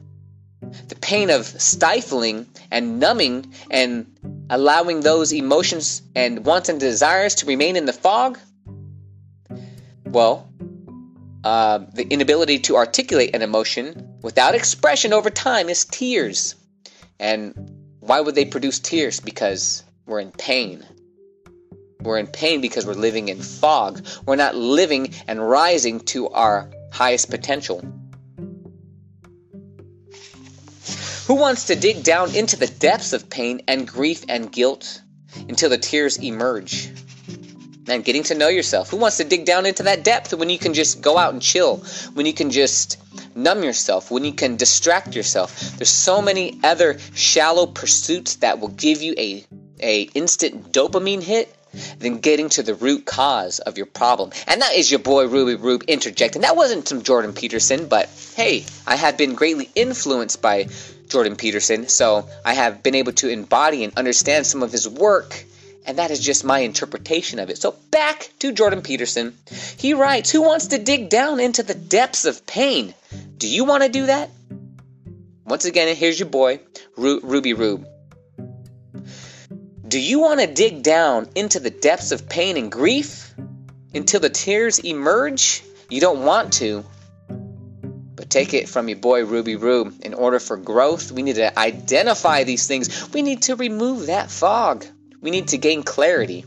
the 0.88 0.96
pain 0.96 1.30
of 1.30 1.46
stifling 1.46 2.46
and 2.70 3.00
numbing 3.00 3.52
and 3.70 4.06
allowing 4.50 5.00
those 5.00 5.32
emotions 5.32 6.02
and 6.14 6.44
wants 6.44 6.68
and 6.68 6.80
desires 6.80 7.36
to 7.36 7.46
remain 7.46 7.76
in 7.76 7.86
the 7.86 7.92
fog, 7.92 8.38
well, 10.04 10.48
uh, 11.44 11.78
the 11.94 12.06
inability 12.08 12.58
to 12.58 12.76
articulate 12.76 13.34
an 13.34 13.42
emotion 13.42 14.16
without 14.22 14.54
expression 14.54 15.12
over 15.12 15.30
time 15.30 15.68
is 15.68 15.84
tears. 15.84 16.54
And 17.20 17.54
why 18.00 18.20
would 18.20 18.34
they 18.34 18.44
produce 18.44 18.78
tears? 18.78 19.20
Because 19.20 19.84
we're 20.06 20.20
in 20.20 20.32
pain. 20.32 20.84
We're 22.00 22.18
in 22.18 22.26
pain 22.26 22.60
because 22.60 22.86
we're 22.86 22.94
living 22.94 23.28
in 23.28 23.40
fog. 23.40 24.06
We're 24.24 24.36
not 24.36 24.54
living 24.54 25.14
and 25.26 25.46
rising 25.46 26.00
to 26.12 26.28
our 26.28 26.70
highest 26.92 27.30
potential. 27.30 27.82
Who 31.28 31.34
wants 31.34 31.64
to 31.66 31.76
dig 31.76 32.04
down 32.04 32.34
into 32.34 32.56
the 32.56 32.66
depths 32.66 33.12
of 33.12 33.28
pain 33.28 33.60
and 33.68 33.86
grief 33.86 34.24
and 34.30 34.50
guilt 34.50 35.02
until 35.46 35.68
the 35.68 35.76
tears 35.76 36.16
emerge? 36.16 36.88
Man, 37.86 38.00
getting 38.00 38.22
to 38.24 38.34
know 38.34 38.48
yourself. 38.48 38.88
Who 38.88 38.96
wants 38.96 39.18
to 39.18 39.24
dig 39.24 39.44
down 39.44 39.66
into 39.66 39.82
that 39.82 40.04
depth 40.04 40.32
when 40.32 40.48
you 40.48 40.58
can 40.58 40.72
just 40.72 41.02
go 41.02 41.18
out 41.18 41.34
and 41.34 41.42
chill? 41.42 41.84
When 42.14 42.24
you 42.24 42.32
can 42.32 42.50
just 42.50 42.96
numb 43.36 43.62
yourself? 43.62 44.10
When 44.10 44.24
you 44.24 44.32
can 44.32 44.56
distract 44.56 45.14
yourself? 45.14 45.60
There's 45.76 45.90
so 45.90 46.22
many 46.22 46.58
other 46.64 46.98
shallow 47.12 47.66
pursuits 47.66 48.36
that 48.36 48.58
will 48.58 48.68
give 48.68 49.02
you 49.02 49.14
a, 49.18 49.44
a 49.80 50.04
instant 50.14 50.72
dopamine 50.72 51.22
hit 51.22 51.54
than 51.98 52.20
getting 52.20 52.48
to 52.48 52.62
the 52.62 52.74
root 52.74 53.04
cause 53.04 53.58
of 53.58 53.76
your 53.76 53.84
problem. 53.84 54.30
And 54.46 54.62
that 54.62 54.72
is 54.72 54.90
your 54.90 55.00
boy 55.00 55.26
Ruby 55.28 55.56
Rube 55.56 55.84
interjecting. 55.88 56.40
That 56.40 56.56
wasn't 56.56 56.88
some 56.88 57.02
Jordan 57.02 57.34
Peterson, 57.34 57.86
but 57.86 58.08
hey, 58.34 58.64
I 58.86 58.96
have 58.96 59.18
been 59.18 59.34
greatly 59.34 59.68
influenced 59.74 60.40
by 60.40 60.68
Jordan 61.08 61.36
Peterson, 61.36 61.88
so 61.88 62.28
I 62.44 62.54
have 62.54 62.82
been 62.82 62.94
able 62.94 63.12
to 63.12 63.28
embody 63.28 63.84
and 63.84 63.96
understand 63.96 64.46
some 64.46 64.62
of 64.62 64.72
his 64.72 64.88
work, 64.88 65.44
and 65.86 65.98
that 65.98 66.10
is 66.10 66.20
just 66.20 66.44
my 66.44 66.60
interpretation 66.60 67.38
of 67.38 67.50
it. 67.50 67.58
So 67.58 67.74
back 67.90 68.30
to 68.40 68.52
Jordan 68.52 68.82
Peterson. 68.82 69.36
He 69.76 69.94
writes, 69.94 70.30
Who 70.30 70.42
wants 70.42 70.68
to 70.68 70.78
dig 70.78 71.08
down 71.08 71.40
into 71.40 71.62
the 71.62 71.74
depths 71.74 72.24
of 72.24 72.46
pain? 72.46 72.94
Do 73.38 73.48
you 73.48 73.64
want 73.64 73.82
to 73.84 73.88
do 73.88 74.06
that? 74.06 74.30
Once 75.44 75.64
again, 75.64 75.96
here's 75.96 76.18
your 76.18 76.28
boy, 76.28 76.60
Ru- 76.96 77.20
Ruby 77.22 77.54
Rube. 77.54 77.86
Do 79.86 79.98
you 79.98 80.20
want 80.20 80.40
to 80.40 80.46
dig 80.46 80.82
down 80.82 81.30
into 81.34 81.58
the 81.58 81.70
depths 81.70 82.12
of 82.12 82.28
pain 82.28 82.58
and 82.58 82.70
grief 82.70 83.34
until 83.94 84.20
the 84.20 84.28
tears 84.28 84.78
emerge? 84.78 85.62
You 85.88 86.02
don't 86.02 86.26
want 86.26 86.52
to, 86.54 86.84
take 88.28 88.54
it 88.54 88.68
from 88.68 88.88
your 88.88 88.98
boy 88.98 89.24
Ruby 89.24 89.56
Rube. 89.56 90.04
In 90.04 90.14
order 90.14 90.38
for 90.38 90.56
growth, 90.56 91.12
we 91.12 91.22
need 91.22 91.36
to 91.36 91.58
identify 91.58 92.44
these 92.44 92.66
things. 92.66 93.12
We 93.12 93.22
need 93.22 93.42
to 93.42 93.56
remove 93.56 94.06
that 94.06 94.30
fog. 94.30 94.84
We 95.20 95.30
need 95.30 95.48
to 95.48 95.58
gain 95.58 95.82
clarity. 95.82 96.44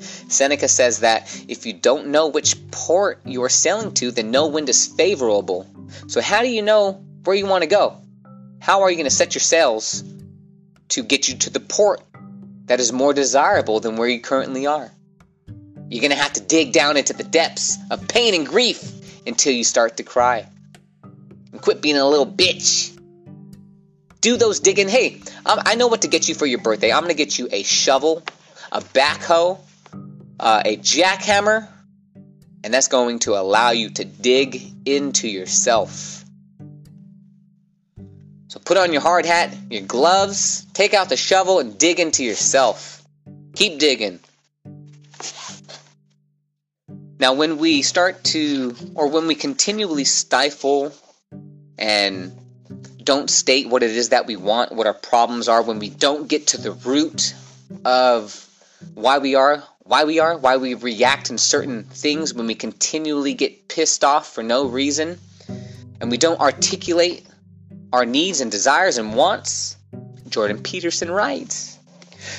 Seneca 0.00 0.68
says 0.68 1.00
that 1.00 1.44
if 1.48 1.66
you 1.66 1.72
don't 1.72 2.08
know 2.08 2.28
which 2.28 2.56
port 2.70 3.20
you 3.24 3.42
are 3.42 3.48
sailing 3.48 3.92
to, 3.94 4.10
then 4.10 4.30
no 4.30 4.46
wind 4.48 4.68
is 4.68 4.86
favorable. 4.86 5.66
So, 6.06 6.20
how 6.20 6.40
do 6.40 6.48
you 6.48 6.62
know 6.62 7.04
where 7.24 7.36
you 7.36 7.46
want 7.46 7.62
to 7.62 7.68
go? 7.68 8.00
How 8.60 8.82
are 8.82 8.90
you 8.90 8.96
going 8.96 9.04
to 9.04 9.14
set 9.14 9.34
your 9.34 9.40
sails 9.40 10.02
to 10.90 11.02
get 11.02 11.28
you 11.28 11.36
to 11.38 11.50
the 11.50 11.60
port 11.60 12.00
that 12.66 12.80
is 12.80 12.92
more 12.92 13.12
desirable 13.12 13.80
than 13.80 13.96
where 13.96 14.08
you 14.08 14.20
currently 14.20 14.66
are? 14.66 14.90
You're 15.88 16.00
going 16.00 16.12
to 16.12 16.16
have 16.16 16.32
to 16.34 16.40
dig 16.40 16.72
down 16.72 16.96
into 16.96 17.12
the 17.12 17.24
depths 17.24 17.76
of 17.90 18.08
pain 18.08 18.34
and 18.34 18.46
grief 18.46 18.82
until 19.26 19.52
you 19.52 19.64
start 19.64 19.98
to 19.98 20.02
cry 20.02 20.48
quit 21.62 21.80
being 21.80 21.96
a 21.96 22.06
little 22.06 22.26
bitch. 22.26 22.98
Do 24.20 24.36
those 24.36 24.60
digging. 24.60 24.88
Hey, 24.88 25.20
um, 25.46 25.60
I 25.64 25.74
know 25.76 25.86
what 25.86 26.02
to 26.02 26.08
get 26.08 26.28
you 26.28 26.34
for 26.34 26.46
your 26.46 26.60
birthday. 26.60 26.92
I'm 26.92 27.02
going 27.02 27.08
to 27.10 27.16
get 27.16 27.38
you 27.38 27.48
a 27.50 27.62
shovel, 27.62 28.22
a 28.70 28.80
backhoe, 28.80 29.58
uh, 30.38 30.62
a 30.64 30.76
jackhammer, 30.76 31.66
and 32.62 32.74
that's 32.74 32.88
going 32.88 33.20
to 33.20 33.34
allow 33.34 33.70
you 33.70 33.90
to 33.90 34.04
dig 34.04 34.62
into 34.86 35.28
yourself. 35.28 36.24
So 38.48 38.60
put 38.60 38.76
on 38.76 38.92
your 38.92 39.00
hard 39.00 39.24
hat, 39.24 39.56
your 39.70 39.82
gloves, 39.82 40.66
take 40.74 40.94
out 40.94 41.08
the 41.08 41.16
shovel, 41.16 41.58
and 41.58 41.78
dig 41.78 41.98
into 41.98 42.22
yourself. 42.22 43.02
Keep 43.56 43.78
digging. 43.78 44.20
Now, 47.18 47.34
when 47.34 47.58
we 47.58 47.82
start 47.82 48.24
to, 48.24 48.74
or 48.94 49.08
when 49.08 49.26
we 49.26 49.34
continually 49.34 50.04
stifle 50.04 50.92
and 51.78 52.36
don't 53.02 53.30
state 53.30 53.68
what 53.68 53.82
it 53.82 53.90
is 53.90 54.10
that 54.10 54.26
we 54.26 54.36
want, 54.36 54.72
what 54.72 54.86
our 54.86 54.94
problems 54.94 55.48
are, 55.48 55.62
when 55.62 55.78
we 55.78 55.90
don't 55.90 56.28
get 56.28 56.48
to 56.48 56.60
the 56.60 56.72
root 56.72 57.34
of 57.84 58.48
why 58.94 59.18
we 59.18 59.34
are, 59.34 59.62
why 59.80 60.04
we 60.04 60.20
are, 60.20 60.36
why 60.38 60.56
we 60.56 60.74
react 60.74 61.30
in 61.30 61.38
certain 61.38 61.84
things, 61.84 62.32
when 62.34 62.46
we 62.46 62.54
continually 62.54 63.34
get 63.34 63.68
pissed 63.68 64.04
off 64.04 64.32
for 64.32 64.42
no 64.42 64.66
reason, 64.66 65.18
and 66.00 66.10
we 66.10 66.18
don't 66.18 66.40
articulate 66.40 67.26
our 67.92 68.04
needs 68.04 68.40
and 68.40 68.50
desires 68.50 68.98
and 68.98 69.14
wants, 69.14 69.76
Jordan 70.28 70.62
Peterson 70.62 71.10
writes 71.10 71.78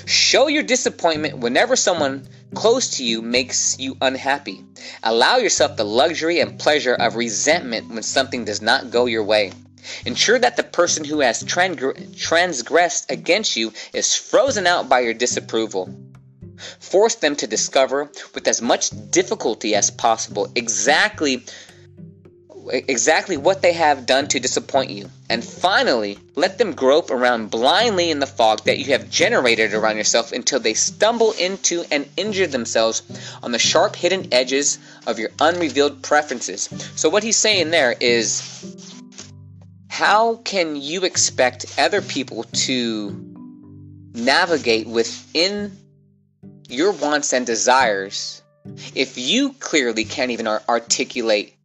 Show 0.06 0.48
your 0.48 0.63
disappointment 0.63 1.38
whenever 1.38 1.75
someone 1.75 2.28
close 2.53 2.98
to 2.98 3.03
you 3.03 3.22
makes 3.22 3.79
you 3.79 3.98
unhappy. 4.01 4.63
Allow 5.03 5.38
yourself 5.38 5.77
the 5.77 5.83
luxury 5.83 6.39
and 6.39 6.60
pleasure 6.60 6.93
of 6.93 7.15
resentment 7.15 7.89
when 7.89 8.03
something 8.03 8.45
does 8.45 8.62
not 8.62 8.91
go 8.91 9.05
your 9.05 9.24
way. 9.24 9.51
Ensure 10.05 10.39
that 10.39 10.55
the 10.55 10.63
person 10.63 11.03
who 11.03 11.19
has 11.19 11.43
transgressed 11.43 13.12
against 13.12 13.55
you 13.57 13.74
is 13.93 14.15
frozen 14.15 14.65
out 14.65 14.88
by 14.88 15.01
your 15.01 15.13
disapproval. 15.13 15.93
Force 16.79 17.15
them 17.15 17.36
to 17.36 17.48
discover 17.48 18.12
with 18.33 18.48
as 18.48 18.62
much 18.62 18.91
difficulty 19.12 19.75
as 19.75 19.91
possible 19.91 20.51
exactly 20.55 21.43
exactly 22.70 23.38
what 23.38 23.62
they 23.62 23.74
have 23.74 24.05
done 24.05 24.27
to 24.29 24.39
disappoint 24.39 24.89
you. 24.89 25.10
And 25.29 25.43
finally, 25.43 26.17
let 26.36 26.58
them 26.58 26.74
grope 26.74 27.12
around 27.12 27.51
blindly 27.51 28.12
in 28.12 28.20
the 28.20 28.27
fog 28.27 28.63
that 28.65 28.79
you 28.79 28.86
have 28.86 29.10
generated 29.10 29.74
around 29.74 29.98
yourself 29.98 30.32
until 30.32 30.60
they 30.60 30.74
stumble 30.74 31.32
into 31.34 31.84
and 31.91 32.08
injure 32.17 32.48
themselves 32.48 33.01
on 33.41 33.51
the 33.51 33.60
sharp 33.60 33.96
hidden 33.96 34.27
edges 34.32 34.79
of 35.08 35.20
your 35.20 35.29
unrevealed 35.39 36.01
preferences. 36.01 36.70
So, 36.96 37.10
what 37.10 37.24
he's 37.24 37.38
saying 37.38 37.72
there 37.72 37.96
is 38.00 38.41
how 39.89 40.38
can 40.38 40.75
you 40.75 41.03
expect 41.03 41.75
other 41.77 42.01
people 42.01 42.43
to 42.65 43.12
navigate 44.13 44.88
within 44.88 45.77
your 46.67 46.91
wants 46.91 47.34
and 47.34 47.46
desires 47.46 48.41
if 48.96 49.17
you 49.17 49.53
clearly 49.53 50.05
can't 50.05 50.32
even 50.32 50.48
articulate 50.48 51.55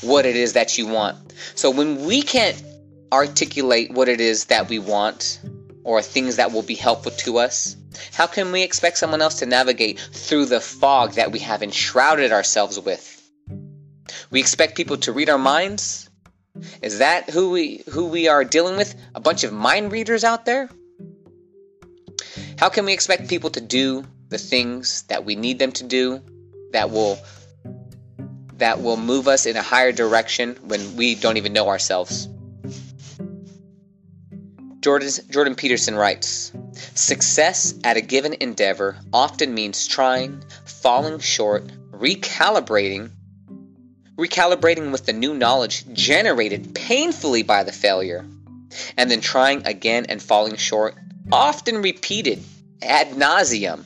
what 0.00 0.26
it 0.26 0.36
is 0.36 0.54
that 0.54 0.78
you 0.78 0.86
want? 0.86 1.16
So 1.54 1.70
when 1.70 2.04
we 2.06 2.22
can't 2.22 2.62
articulate 3.12 3.92
what 3.92 4.08
it 4.08 4.20
is 4.20 4.46
that 4.46 4.68
we 4.68 4.78
want 4.78 5.40
or 5.84 6.00
things 6.02 6.36
that 6.36 6.52
will 6.52 6.62
be 6.62 6.74
helpful 6.74 7.12
to 7.12 7.38
us, 7.38 7.76
how 8.12 8.26
can 8.26 8.52
we 8.52 8.62
expect 8.62 8.98
someone 8.98 9.20
else 9.20 9.40
to 9.40 9.46
navigate 9.46 10.00
through 10.00 10.46
the 10.46 10.60
fog 10.60 11.12
that 11.12 11.32
we 11.32 11.38
have 11.40 11.62
enshrouded 11.62 12.32
ourselves 12.32 12.78
with? 12.80 13.18
We 14.30 14.40
expect 14.40 14.76
people 14.76 14.96
to 14.98 15.12
read 15.12 15.28
our 15.28 15.38
minds? 15.38 16.08
Is 16.82 16.98
that 16.98 17.30
who 17.30 17.50
we 17.50 17.82
who 17.90 18.06
we 18.06 18.28
are 18.28 18.44
dealing 18.44 18.76
with? 18.76 18.94
A 19.14 19.20
bunch 19.20 19.44
of 19.44 19.52
mind 19.52 19.92
readers 19.92 20.24
out 20.24 20.44
there? 20.44 20.68
How 22.58 22.68
can 22.68 22.84
we 22.84 22.92
expect 22.92 23.28
people 23.28 23.50
to 23.50 23.60
do 23.60 24.04
the 24.28 24.38
things 24.38 25.02
that 25.04 25.24
we 25.24 25.34
need 25.34 25.58
them 25.58 25.72
to 25.72 25.84
do 25.84 26.20
that 26.72 26.90
will 26.90 27.18
that 28.62 28.80
will 28.80 28.96
move 28.96 29.26
us 29.26 29.44
in 29.44 29.56
a 29.56 29.62
higher 29.62 29.90
direction 29.90 30.56
when 30.62 30.94
we 30.94 31.16
don't 31.16 31.36
even 31.36 31.52
know 31.52 31.66
ourselves? 31.66 32.28
Jordan, 34.78 35.10
Jordan 35.30 35.56
Peterson 35.56 35.96
writes 35.96 36.52
Success 36.94 37.74
at 37.82 37.96
a 37.96 38.00
given 38.00 38.34
endeavor 38.34 38.98
often 39.12 39.52
means 39.52 39.88
trying, 39.88 40.44
falling 40.64 41.18
short, 41.18 41.72
recalibrating, 41.90 43.10
recalibrating 44.16 44.92
with 44.92 45.06
the 45.06 45.12
new 45.12 45.34
knowledge 45.34 45.84
generated 45.92 46.72
painfully 46.72 47.42
by 47.42 47.64
the 47.64 47.72
failure, 47.72 48.24
and 48.96 49.10
then 49.10 49.20
trying 49.20 49.66
again 49.66 50.06
and 50.08 50.22
falling 50.22 50.54
short, 50.54 50.94
often 51.32 51.82
repeated 51.82 52.40
ad 52.80 53.10
nauseum. 53.10 53.82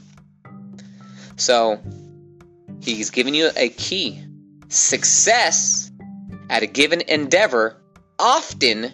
So, 1.36 1.80
he's 2.82 3.08
giving 3.08 3.34
you 3.34 3.48
a 3.56 3.70
key. 3.70 4.25
Success 4.68 5.90
at 6.50 6.62
a 6.62 6.66
given 6.66 7.00
endeavor 7.02 7.76
often 8.18 8.92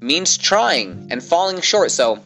means 0.00 0.36
trying 0.36 1.08
and 1.10 1.22
falling 1.22 1.60
short. 1.60 1.90
So, 1.90 2.22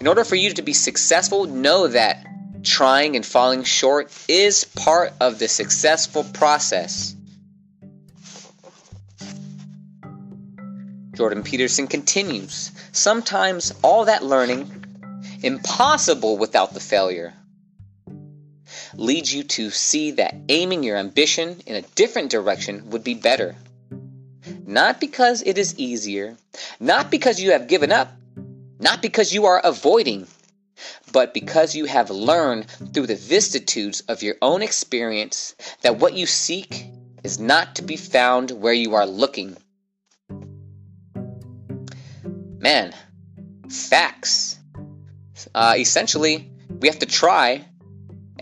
in 0.00 0.06
order 0.06 0.24
for 0.24 0.36
you 0.36 0.52
to 0.52 0.62
be 0.62 0.72
successful, 0.72 1.46
know 1.46 1.88
that 1.88 2.26
trying 2.62 3.16
and 3.16 3.24
falling 3.24 3.64
short 3.64 4.12
is 4.28 4.64
part 4.64 5.12
of 5.20 5.38
the 5.38 5.48
successful 5.48 6.24
process. 6.24 7.16
Jordan 11.14 11.42
Peterson 11.42 11.86
continues 11.86 12.72
Sometimes 12.92 13.72
all 13.82 14.06
that 14.06 14.24
learning, 14.24 14.84
impossible 15.42 16.38
without 16.38 16.74
the 16.74 16.80
failure, 16.80 17.34
leads 18.94 19.34
you 19.34 19.42
to 19.44 19.70
see 19.70 20.12
that 20.12 20.34
aiming 20.48 20.82
your 20.82 20.96
ambition 20.96 21.60
in 21.66 21.76
a 21.76 21.82
different 21.82 22.30
direction 22.30 22.90
would 22.90 23.04
be 23.04 23.14
better. 23.14 23.56
Not 24.66 25.00
because 25.00 25.42
it 25.42 25.58
is 25.58 25.78
easier, 25.78 26.36
not 26.80 27.10
because 27.10 27.40
you 27.40 27.52
have 27.52 27.68
given 27.68 27.92
up, 27.92 28.12
not 28.78 29.02
because 29.02 29.32
you 29.32 29.46
are 29.46 29.60
avoiding, 29.62 30.26
but 31.12 31.34
because 31.34 31.74
you 31.74 31.84
have 31.84 32.10
learned 32.10 32.68
through 32.92 33.06
the 33.06 33.16
vicissitudes 33.16 34.00
of 34.08 34.22
your 34.22 34.36
own 34.42 34.62
experience 34.62 35.54
that 35.82 35.98
what 35.98 36.14
you 36.14 36.26
seek 36.26 36.86
is 37.22 37.38
not 37.38 37.76
to 37.76 37.82
be 37.82 37.96
found 37.96 38.50
where 38.50 38.72
you 38.72 38.94
are 38.94 39.06
looking. 39.06 39.56
Man, 42.58 42.94
facts. 43.68 44.58
Uh, 45.54 45.74
essentially, 45.76 46.50
we 46.80 46.88
have 46.88 47.00
to 47.00 47.06
try 47.06 47.64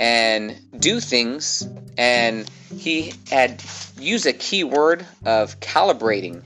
and 0.00 0.58
do 0.80 0.98
things, 0.98 1.68
and 1.98 2.50
he 2.74 3.12
had 3.30 3.62
used 3.98 4.24
a 4.24 4.32
key 4.32 4.64
word 4.64 5.04
of 5.26 5.60
calibrating. 5.60 6.42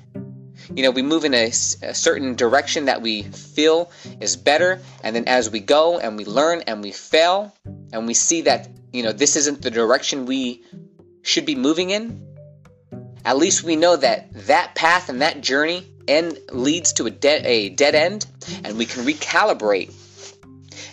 You 0.74 0.82
know, 0.82 0.90
we 0.90 1.02
move 1.02 1.24
in 1.24 1.34
a, 1.34 1.46
a, 1.46 1.94
certain 1.94 2.34
direction 2.34 2.86
that 2.86 3.00
we 3.00 3.22
feel 3.22 3.92
is 4.20 4.34
better, 4.34 4.80
and 5.04 5.14
then 5.14 5.28
as 5.28 5.50
we 5.50 5.60
go 5.60 6.00
and 6.00 6.16
we 6.16 6.24
learn 6.24 6.62
and 6.66 6.82
we 6.82 6.90
fail, 6.90 7.54
and 7.92 8.08
we 8.08 8.14
see 8.14 8.42
that, 8.42 8.68
you 8.92 9.04
know, 9.04 9.12
this 9.12 9.36
isn't 9.36 9.62
the 9.62 9.70
direction 9.70 10.26
we 10.26 10.64
should 11.22 11.46
be 11.46 11.54
moving 11.54 11.90
in, 11.90 12.26
at 13.24 13.36
least 13.36 13.62
we 13.62 13.76
know 13.76 13.94
that 13.94 14.32
that 14.48 14.74
path 14.74 15.08
and 15.08 15.22
that 15.22 15.40
journey 15.40 15.86
end 16.08 16.38
leads 16.50 16.92
to 16.94 17.06
a 17.06 17.10
dead 17.10 17.46
a 17.46 17.70
dead 17.70 17.94
end 17.94 18.26
and 18.62 18.76
we 18.76 18.84
can 18.84 19.06
recalibrate 19.06 19.90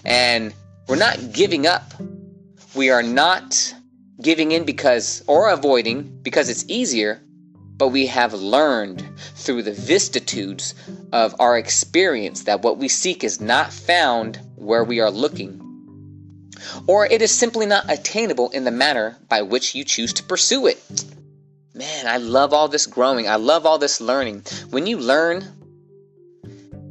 and 0.06 0.54
we're 0.88 0.95
not 0.95 1.34
giving 1.34 1.67
up 1.67 1.84
we 2.75 2.89
are 2.89 3.03
not 3.03 3.73
giving 4.21 4.51
in 4.51 4.65
because 4.65 5.23
or 5.27 5.49
avoiding 5.49 6.19
because 6.21 6.49
it's 6.49 6.65
easier 6.67 7.21
but 7.77 7.88
we 7.88 8.05
have 8.05 8.34
learned 8.34 9.03
through 9.36 9.63
the 9.63 9.71
vicissitudes 9.71 10.75
of 11.12 11.36
our 11.39 11.57
experience 11.57 12.43
that 12.43 12.62
what 12.62 12.77
we 12.77 12.88
seek 12.88 13.23
is 13.23 13.41
not 13.41 13.73
found 13.73 14.39
where 14.55 14.84
we 14.84 14.99
are 14.99 15.10
looking 15.12 15.57
or 16.88 17.05
it 17.07 17.21
is 17.21 17.31
simply 17.31 17.65
not 17.65 17.89
attainable 17.89 18.49
in 18.51 18.63
the 18.63 18.71
manner 18.71 19.17
by 19.27 19.41
which 19.41 19.73
you 19.73 19.84
choose 19.84 20.13
to 20.13 20.23
pursue 20.23 20.67
it 20.67 20.79
man, 21.73 22.07
I 22.07 22.17
love 22.17 22.53
all 22.53 22.67
this 22.67 22.86
growing. 22.86 23.27
I 23.27 23.36
love 23.36 23.65
all 23.65 23.77
this 23.77 24.01
learning. 24.01 24.43
When 24.69 24.88
you 24.88 24.97
learn, 24.97 25.43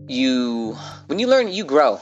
you 0.09 0.77
when 1.07 1.19
you 1.19 1.27
learn, 1.27 1.49
you 1.49 1.65
grow. 1.65 2.01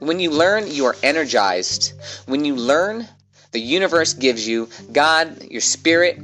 When 0.00 0.20
you 0.20 0.30
learn, 0.30 0.70
you 0.70 0.84
are 0.86 0.96
energized. 1.02 1.92
When 2.26 2.44
you 2.44 2.54
learn, 2.54 3.08
the 3.52 3.60
universe 3.60 4.14
gives 4.14 4.46
you 4.46 4.68
God, 4.92 5.44
your 5.50 5.60
spirit, 5.60 6.18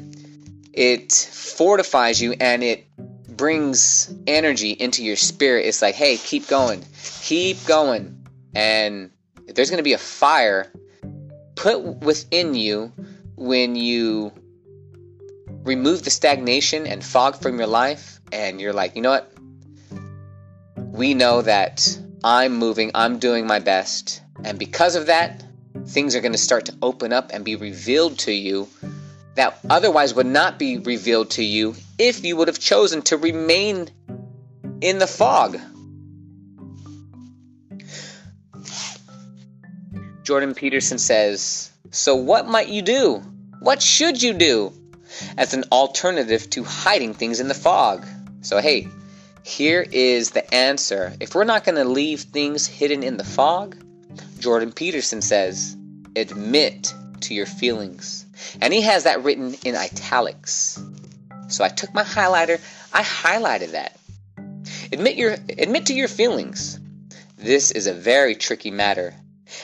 it 0.73 1.13
fortifies 1.13 2.21
you 2.21 2.33
and 2.33 2.63
it 2.63 2.87
brings 3.29 4.13
energy 4.27 4.71
into 4.71 5.05
your 5.05 5.17
spirit. 5.17 5.67
It's 5.67 5.83
like, 5.83 5.95
hey, 5.95 6.17
keep 6.17 6.49
going, 6.49 6.85
keep 7.23 7.65
going. 7.67 8.27
And 8.55 9.11
there's 9.47 9.71
going 9.71 9.79
to 9.79 9.85
be 9.85 9.95
a 9.95 9.99
fire 9.99 10.73
put 11.55 11.83
within 11.83 12.55
you 12.55 12.93
when 13.37 13.77
you 13.77 14.33
remove 15.65 16.03
the 16.03 16.11
stagnation 16.11 16.87
and 16.87 17.05
fog 17.05 17.41
from 17.41 17.59
your 17.59 17.67
life, 17.67 18.21
and 18.33 18.61
you're 18.61 18.73
like, 18.73 18.97
you 18.97 19.03
know 19.03 19.11
what? 19.11 19.33
We 20.77 21.15
know 21.15 21.43
that 21.43 21.99
I'm 22.25 22.57
moving, 22.57 22.91
I'm 22.95 23.19
doing 23.19 23.47
my 23.47 23.59
best, 23.59 24.23
and 24.45 24.59
because 24.59 24.97
of 24.97 25.07
that, 25.07 25.45
things 25.87 26.15
are 26.15 26.21
going 26.21 26.33
to 26.33 26.39
start 26.39 26.67
to 26.67 26.75
open 26.83 27.13
up 27.13 27.31
and 27.33 27.45
be 27.45 27.57
revealed 27.57 28.19
to 28.21 28.33
you 28.33 28.69
that 29.35 29.59
otherwise 29.69 30.15
would 30.15 30.27
not 30.27 30.59
be 30.59 30.79
revealed 30.79 31.31
to 31.31 31.45
you 31.45 31.75
if 31.99 32.25
you 32.25 32.37
would 32.37 32.49
have 32.49 32.59
chosen 32.59 33.03
to 33.03 33.17
remain 33.17 33.89
in 34.81 34.99
the 34.99 35.07
fog. 35.07 35.59
Jordan 40.23 40.55
Peterson 40.55 40.99
says, 40.99 41.71
So 41.91 42.17
what 42.17 42.47
might 42.47 42.69
you 42.69 42.83
do? 42.83 43.23
What 43.61 43.83
should 43.83 44.23
you 44.23 44.35
do? 44.35 44.73
as 45.37 45.55
an 45.55 45.65
alternative 45.73 46.49
to 46.51 46.65
hiding 46.65 47.15
things 47.15 47.41
in 47.41 47.49
the 47.49 47.55
fog. 47.55 48.07
So, 48.41 48.59
hey, 48.59 48.89
here 49.45 49.87
is 49.91 50.31
the 50.31 50.53
answer. 50.55 51.15
If 51.21 51.35
we're 51.35 51.45
not 51.45 51.65
going 51.65 51.77
to 51.77 51.85
leave 51.85 52.23
things 52.23 52.67
hidden 52.67 53.03
in 53.03 53.17
the 53.17 53.25
fog, 53.25 53.77
Jordan 54.39 54.73
Peterson 54.73 55.23
says, 55.23 55.77
admit 56.17 56.95
to 57.21 57.35
your 57.35 57.47
feelings. 57.47 58.27
And 58.61 58.73
he 58.73 58.83
has 58.83 59.05
that 59.05 59.23
written 59.23 59.55
in 59.65 59.77
italics. 59.77 60.83
So 61.49 61.65
I 61.65 61.69
took 61.69 61.95
my 61.95 62.03
highlighter, 62.03 62.61
I 62.93 63.03
highlighted 63.03 63.73
that. 63.73 63.99
Admit 64.93 65.17
your 65.17 65.33
admit 65.33 65.87
to 65.87 65.95
your 65.95 66.09
feelings. 66.09 66.79
This 67.37 67.71
is 67.71 67.87
a 67.87 67.95
very 67.95 68.35
tricky 68.35 68.71
matter, 68.71 69.15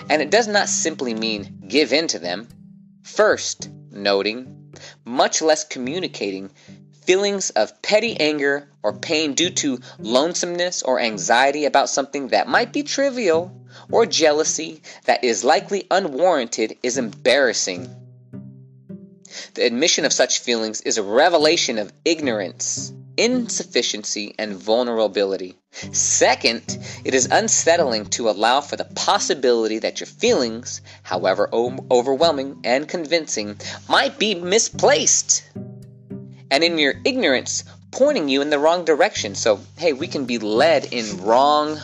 and 0.09 0.23
it 0.23 0.31
does 0.31 0.49
not 0.49 0.69
simply 0.69 1.15
mean 1.15 1.65
give 1.69 1.93
in 1.93 2.09
to 2.09 2.19
them. 2.19 2.49
First, 3.03 3.69
noting 3.91 4.75
much 5.05 5.43
less 5.43 5.65
communicating 5.65 6.51
feelings 7.05 7.51
of 7.51 7.81
petty 7.83 8.19
anger 8.21 8.69
or 8.83 8.93
pain 8.93 9.35
due 9.35 9.51
to 9.51 9.81
lonesomeness 9.99 10.83
or 10.83 11.01
anxiety 11.01 11.65
about 11.65 11.89
something 11.89 12.29
that 12.29 12.49
might 12.49 12.73
be 12.73 12.83
trivial 12.83 13.67
or 13.91 14.07
jealousy 14.07 14.83
that 15.05 15.25
is 15.25 15.45
likely 15.45 15.87
unwarranted 15.91 16.77
is 16.83 16.99
embarrassing. 16.99 17.89
The 19.55 19.67
admission 19.67 20.05
of 20.05 20.13
such 20.13 20.41
feelings 20.41 20.81
is 20.83 20.99
a 20.99 21.03
revelation 21.03 21.79
of 21.79 21.93
ignorance, 22.05 22.93
insufficiency, 23.17 24.35
and 24.39 24.57
vulnerability. 24.57 25.57
Second, 25.93 26.79
it 27.05 27.15
is 27.15 27.29
unsettling 27.31 28.07
to 28.07 28.31
allow 28.31 28.61
for 28.61 28.77
the 28.77 28.85
possibility 28.85 29.81
that 29.81 30.01
your 30.01 30.07
feelings, 30.07 30.81
however 31.03 31.49
overwhelming 31.53 32.61
and 32.65 32.89
convincing, 32.89 33.61
might 33.89 34.19
be 34.19 34.35
misplaced. 34.35 35.43
And 36.51 36.65
in 36.65 36.79
your 36.79 36.95
ignorance, 37.05 37.65
pointing 37.91 38.29
you 38.29 38.41
in 38.41 38.51
the 38.51 38.59
wrong 38.59 38.85
direction. 38.85 39.35
So, 39.35 39.61
hey, 39.77 39.93
we 39.93 40.07
can 40.07 40.25
be 40.25 40.39
led 40.39 40.93
in 40.93 41.23
wrong 41.23 41.79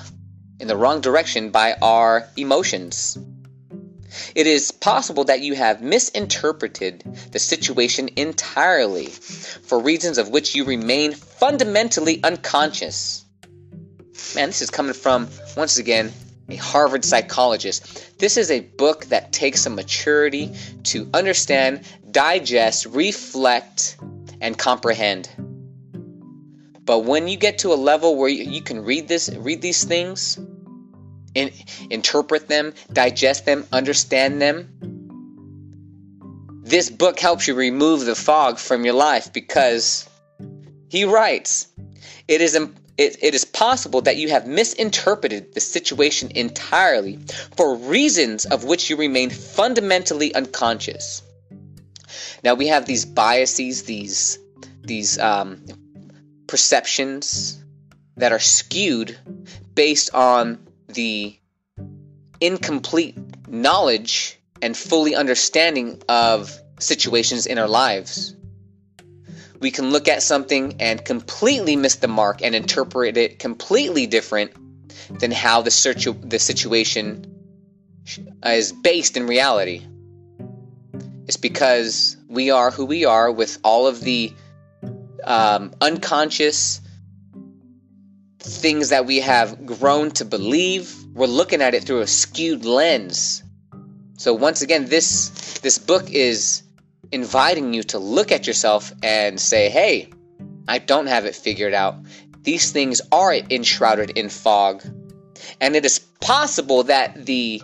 in 0.65 0.69
the 0.69 0.77
wrong 0.79 1.03
direction 1.03 1.51
by 1.51 1.75
our 1.83 2.27
emotions. 2.39 3.19
It 4.35 4.47
is 4.47 4.71
possible 4.71 5.25
that 5.25 5.43
you 5.43 5.55
have 5.55 5.83
misinterpreted 5.83 7.05
the 7.33 7.39
situation 7.39 8.09
entirely 8.17 9.09
for 9.09 9.79
reasons 9.79 10.17
of 10.17 10.31
which 10.31 10.55
you 10.55 10.65
remain 10.65 11.13
fundamentally 11.13 12.25
unconscious. 12.25 13.27
Man, 14.35 14.49
this 14.49 14.63
is 14.63 14.71
coming 14.71 14.95
from, 14.95 15.29
once 15.55 15.77
again, 15.77 16.11
a 16.49 16.57
Harvard 16.57 17.05
psychologist. 17.05 18.19
This 18.19 18.39
is 18.39 18.51
a 18.51 18.61
book 18.61 19.05
that 19.07 19.35
takes 19.35 19.61
some 19.61 19.75
maturity 19.75 20.57
to 20.85 21.11
understand, 21.13 21.87
digest, 22.11 22.87
reflect, 22.87 23.99
and 24.41 24.57
comprehend. 24.57 25.29
But 26.85 27.01
when 27.01 27.29
you 27.29 27.37
get 27.37 27.59
to 27.59 27.73
a 27.73 27.77
level 27.77 28.17
where 28.17 28.29
you, 28.29 28.61
can 28.61 28.85
read 28.85 29.09
this, 29.09 29.31
read 29.31 29.63
these 29.63 29.85
things, 29.85 30.39
and 31.35 31.51
interpret 31.91 32.49
them, 32.49 32.75
digest 32.93 33.47
them, 33.47 33.67
understand 33.73 34.43
them, 34.43 34.69
this 36.63 36.91
book 36.91 37.19
helps 37.19 37.47
you 37.47 37.55
remove 37.55 38.05
the 38.05 38.15
fog 38.15 38.59
from 38.59 38.85
your 38.85 38.95
life 38.95 39.33
because 39.33 40.09
he 40.89 41.05
writes, 41.05 41.69
it 42.29 42.41
is 42.41 42.55
it, 42.97 43.17
it 43.23 43.35
is 43.35 43.45
possible 43.45 44.01
that 44.03 44.17
you 44.17 44.29
have 44.31 44.47
misinterpreted 44.47 45.53
the 45.55 45.61
situation 45.61 46.31
entirely 46.35 47.19
for 47.57 47.75
reasons 47.75 48.45
of 48.47 48.65
which 48.65 48.89
you 48.89 48.97
remain 48.97 49.31
fundamentally 49.31 50.35
unconscious. 50.35 51.23
Now 52.45 52.55
we 52.55 52.69
have 52.69 52.87
these 52.87 53.05
biases, 53.05 53.83
these 53.83 54.39
these 54.83 55.19
um, 55.19 55.65
perceptions 56.55 57.61
that 58.17 58.31
are 58.31 58.39
skewed 58.39 59.19
based 59.75 60.15
on 60.15 60.65
the 60.87 61.37
incomplete 62.41 63.19
knowledge 63.49 64.39
and 64.63 64.77
fully 64.77 65.17
understanding 65.17 66.01
of 66.09 66.57
situations 66.79 67.47
in 67.47 67.59
our 67.59 67.67
lives 67.67 68.37
we 69.59 69.73
can 69.73 69.91
look 69.91 70.07
at 70.07 70.23
something 70.23 70.77
and 70.79 71.05
completely 71.05 71.75
miss 71.75 71.97
the 71.97 72.07
mark 72.07 72.41
and 72.41 72.55
interpret 72.55 73.17
it 73.17 73.41
completely 73.41 74.07
different 74.07 74.53
than 75.19 75.33
how 75.33 75.61
the 75.61 75.73
search 75.73 76.07
the 76.23 76.39
situation 76.39 77.35
is 78.45 78.71
based 78.71 79.17
in 79.17 79.27
reality. 79.27 79.85
It's 81.27 81.37
because 81.37 82.17
we 82.29 82.53
are 82.53 82.71
who 82.71 82.85
we 82.85 83.07
are 83.07 83.33
with 83.33 83.59
all 83.65 83.89
of 83.89 84.01
the 84.03 84.33
um, 85.27 85.73
unconscious 85.81 86.81
things 88.39 88.91
that 88.91 89.07
we 89.07 89.21
have 89.21 89.65
grown 89.65 90.11
to 90.13 90.25
believe. 90.25 90.95
We're 91.15 91.27
looking 91.27 91.63
at 91.63 91.75
it 91.75 91.85
through 91.85 92.01
a 92.01 92.07
skewed 92.07 92.65
lens. 92.65 93.43
So 94.17 94.35
once 94.35 94.63
again, 94.63 94.87
this 94.87 95.59
this 95.59 95.79
book 95.79 96.11
is 96.11 96.63
inviting 97.13 97.73
you 97.73 97.83
to 97.85 97.99
look 97.99 98.33
at 98.33 98.47
yourself 98.47 98.93
and 99.03 99.41
say, 99.41 99.69
hey, 99.69 100.11
I 100.69 100.79
don't 100.79 101.07
have 101.07 101.25
it 101.25 101.35
figured 101.35 101.75
out. 101.75 101.97
These 102.43 102.73
things 102.73 103.01
are 103.13 103.35
enshrouded 103.35 104.11
in 104.11 104.29
fog. 104.29 104.83
And 105.61 105.77
it 105.77 105.85
is 105.85 105.99
possible 106.21 106.85
that 106.85 107.27
the, 107.27 107.63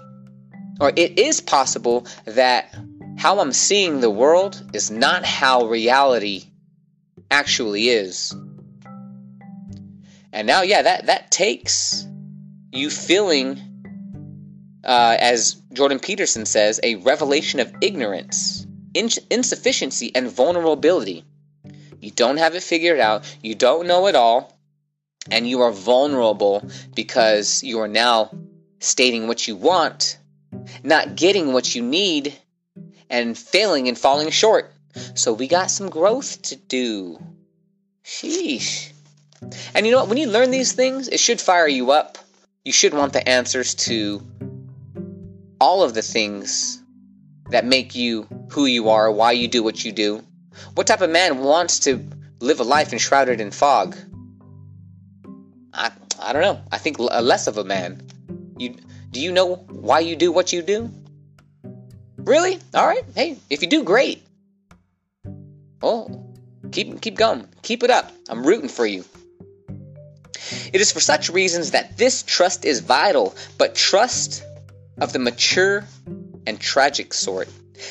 or 0.80 0.92
it 0.96 1.18
is 1.18 1.40
possible 1.40 2.06
that 2.24 2.74
how 3.16 3.40
I'm 3.40 3.52
seeing 3.52 4.00
the 4.00 4.10
world 4.10 4.62
is 4.72 4.90
not 4.90 5.24
how 5.24 5.66
reality 5.66 6.44
actually 7.30 7.88
is. 7.88 8.34
And 10.32 10.46
now, 10.46 10.62
yeah, 10.62 10.82
that, 10.82 11.06
that 11.06 11.30
takes 11.30 12.06
you 12.72 12.90
feeling, 12.90 13.60
uh, 14.84 15.16
as 15.18 15.54
Jordan 15.72 15.98
Peterson 15.98 16.46
says, 16.46 16.80
a 16.82 16.96
revelation 16.96 17.60
of 17.60 17.72
ignorance 17.80 18.66
insufficiency 18.94 20.14
and 20.14 20.30
vulnerability. 20.30 21.24
You 22.00 22.10
don't 22.10 22.38
have 22.38 22.54
it 22.54 22.62
figured 22.62 22.98
out, 22.98 23.24
you 23.42 23.54
don't 23.54 23.86
know 23.86 24.06
it 24.06 24.14
all, 24.14 24.56
and 25.30 25.48
you 25.48 25.60
are 25.60 25.70
vulnerable 25.70 26.68
because 26.94 27.62
you 27.62 27.80
are 27.80 27.88
now 27.88 28.30
stating 28.80 29.28
what 29.28 29.46
you 29.46 29.54
want, 29.54 30.18
not 30.82 31.14
getting 31.14 31.52
what 31.52 31.74
you 31.74 31.82
need, 31.82 32.36
and 33.10 33.36
failing 33.36 33.88
and 33.88 33.98
falling 33.98 34.30
short. 34.30 34.72
So 35.14 35.32
we 35.32 35.48
got 35.48 35.70
some 35.70 35.90
growth 35.90 36.42
to 36.42 36.56
do. 36.56 37.18
Sheesh. 38.04 38.92
And 39.74 39.86
you 39.86 39.92
know 39.92 39.98
what? 39.98 40.08
When 40.08 40.18
you 40.18 40.28
learn 40.28 40.50
these 40.50 40.72
things, 40.72 41.08
it 41.08 41.20
should 41.20 41.40
fire 41.40 41.68
you 41.68 41.92
up. 41.92 42.18
You 42.64 42.72
should 42.72 42.92
want 42.92 43.12
the 43.12 43.26
answers 43.26 43.74
to 43.86 44.22
all 45.60 45.82
of 45.82 45.94
the 45.94 46.02
things 46.02 46.82
that 47.50 47.64
make 47.64 47.94
you 47.94 48.26
who 48.50 48.66
you 48.66 48.90
are, 48.90 49.10
why 49.10 49.32
you 49.32 49.48
do 49.48 49.62
what 49.62 49.84
you 49.84 49.92
do. 49.92 50.22
What 50.74 50.86
type 50.86 51.00
of 51.00 51.10
man 51.10 51.38
wants 51.38 51.80
to 51.80 52.04
live 52.40 52.60
a 52.60 52.64
life 52.64 52.92
enshrouded 52.92 53.40
in 53.40 53.50
fog? 53.50 53.96
I, 55.72 55.90
I 56.20 56.32
don't 56.32 56.42
know. 56.42 56.60
I 56.70 56.78
think 56.78 56.98
uh, 56.98 57.20
less 57.20 57.46
of 57.46 57.58
a 57.58 57.64
man. 57.64 58.02
You 58.58 58.76
do 59.10 59.20
you 59.20 59.32
know 59.32 59.56
why 59.56 60.00
you 60.00 60.16
do 60.16 60.30
what 60.30 60.52
you 60.52 60.62
do? 60.62 60.90
Really? 62.16 62.58
All 62.74 62.86
right. 62.86 63.02
Hey, 63.14 63.38
if 63.48 63.62
you 63.62 63.68
do, 63.68 63.82
great. 63.82 64.22
Oh, 65.82 66.26
keep 66.72 67.00
keep 67.00 67.16
going. 67.16 67.46
Keep 67.62 67.82
it 67.82 67.90
up. 67.90 68.12
I'm 68.28 68.46
rooting 68.46 68.68
for 68.68 68.86
you. 68.86 69.04
It 70.72 70.80
is 70.80 70.92
for 70.92 71.00
such 71.00 71.30
reasons 71.30 71.72
that 71.72 71.96
this 71.96 72.22
trust 72.22 72.64
is 72.64 72.80
vital, 72.80 73.34
but 73.58 73.74
trust 73.74 74.42
of 75.00 75.12
the 75.12 75.18
mature 75.18 75.84
and 76.46 76.60
tragic 76.60 77.14
sort. 77.14 77.48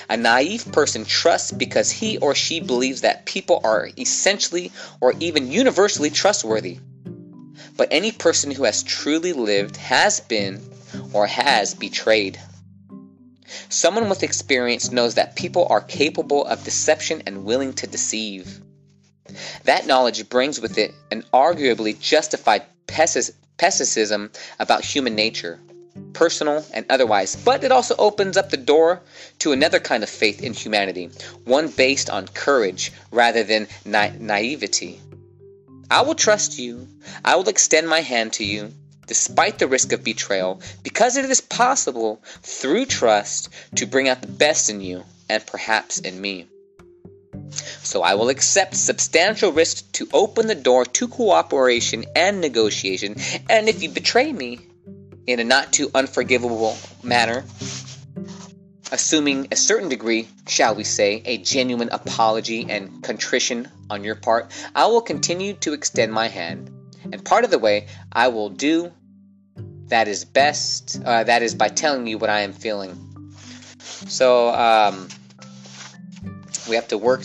A 0.10 0.18
naive 0.18 0.72
person 0.72 1.04
trusts 1.04 1.52
because 1.52 1.90
he 1.90 2.18
or 2.18 2.36
she 2.36 2.60
believes 2.60 3.02
that 3.02 3.26
people 3.26 3.62
are 3.64 3.90
essentially 3.98 4.72
or 5.02 5.14
even 5.20 5.52
universally 5.52 6.10
trustworthy. 6.10 6.80
But 7.76 7.88
any 7.92 8.12
person 8.12 8.52
who 8.52 8.66
has 8.66 8.84
truly 8.84 9.34
lived 9.34 9.78
has 9.78 10.20
been 10.20 10.62
or 11.14 11.26
has 11.28 11.74
betrayed. 11.74 12.40
Someone 13.70 14.10
with 14.10 14.24
experience 14.24 14.92
knows 14.92 15.16
that 15.16 15.36
people 15.36 15.68
are 15.70 15.82
capable 15.82 16.46
of 16.46 16.64
deception 16.64 17.24
and 17.26 17.46
willing 17.46 17.74
to 17.74 17.88
deceive. 17.88 18.62
That 19.66 19.88
knowledge 19.88 20.28
brings 20.30 20.60
with 20.60 20.78
it 20.78 20.94
an 21.12 21.24
arguably 21.34 22.00
justified 22.00 22.64
pessimism 22.88 24.32
about 24.60 24.84
human 24.84 25.16
nature 25.16 25.60
personal 26.14 26.66
and 26.74 26.86
otherwise, 26.90 27.36
but 27.36 27.64
it 27.64 27.72
also 27.72 27.96
opens 27.98 28.38
up 28.38 28.50
the 28.50 28.58
door 28.58 29.02
to 29.40 29.52
another 29.52 29.80
kind 29.80 30.04
of 30.04 30.10
faith 30.10 30.42
in 30.42 30.54
humanity, 30.54 31.10
one 31.46 31.68
based 31.70 32.10
on 32.10 32.28
courage 32.28 32.92
rather 33.12 33.44
than 33.44 33.68
na- 33.86 34.12
naivety. 34.20 35.00
I 35.92 36.02
will 36.02 36.16
trust 36.16 36.60
you, 36.60 36.88
I 37.26 37.36
will 37.36 37.50
extend 37.50 37.90
my 37.90 38.02
hand 38.02 38.34
to 38.34 38.44
you, 38.44 38.74
despite 39.10 39.58
the 39.58 39.68
risk 39.68 39.92
of 39.92 40.04
betrayal, 40.04 40.62
because 40.84 41.18
it 41.18 41.26
is 41.26 41.42
possible, 41.42 42.22
through 42.44 42.86
trust, 42.86 43.50
to 43.76 43.88
bring 43.88 44.08
out 44.08 44.22
the 44.22 44.28
best 44.28 44.70
in 44.70 44.80
you 44.80 45.04
and 45.28 45.46
perhaps 45.46 46.00
in 46.00 46.22
me. 46.22 46.48
So 47.82 48.04
I 48.04 48.14
will 48.14 48.30
accept 48.30 48.76
substantial 48.76 49.52
risk 49.52 49.92
to 49.94 50.08
open 50.14 50.46
the 50.46 50.54
door 50.54 50.86
to 50.86 51.08
cooperation 51.08 52.06
and 52.16 52.40
negotiation, 52.40 53.16
and 53.50 53.68
if 53.68 53.82
you 53.82 53.90
betray 53.90 54.32
me, 54.32 54.60
in 55.26 55.40
a 55.40 55.44
not 55.44 55.74
too 55.74 55.90
unforgivable 55.94 56.78
manner, 57.04 57.44
assuming 58.92 59.48
a 59.52 59.56
certain 59.56 59.90
degree, 59.90 60.28
shall 60.48 60.76
we 60.76 60.84
say, 60.84 61.22
a 61.26 61.38
genuine 61.38 61.90
apology 61.92 62.68
and 62.70 63.04
contrition 63.04 63.68
on 63.90 64.04
your 64.04 64.16
part, 64.16 64.52
I 64.76 64.86
will 64.86 65.02
continue 65.02 65.54
to 65.56 65.74
extend 65.74 66.14
my 66.14 66.28
hand. 66.28 66.72
And 67.12 67.24
part 67.24 67.44
of 67.44 67.52
the 67.52 67.60
way 67.60 67.88
I 68.12 68.28
will 68.28 68.50
do 68.50 68.92
that 69.90 70.08
is 70.08 70.26
best, 70.26 71.02
uh, 71.04 71.24
that 71.24 71.42
is 71.42 71.54
by 71.56 71.68
telling 71.68 72.08
you 72.08 72.18
what 72.18 72.30
I 72.30 72.42
am 72.42 72.54
feeling. 72.54 73.34
So, 73.80 74.50
um, 74.54 75.08
we 76.68 76.76
have 76.76 76.88
to 76.90 76.98
work 76.98 77.22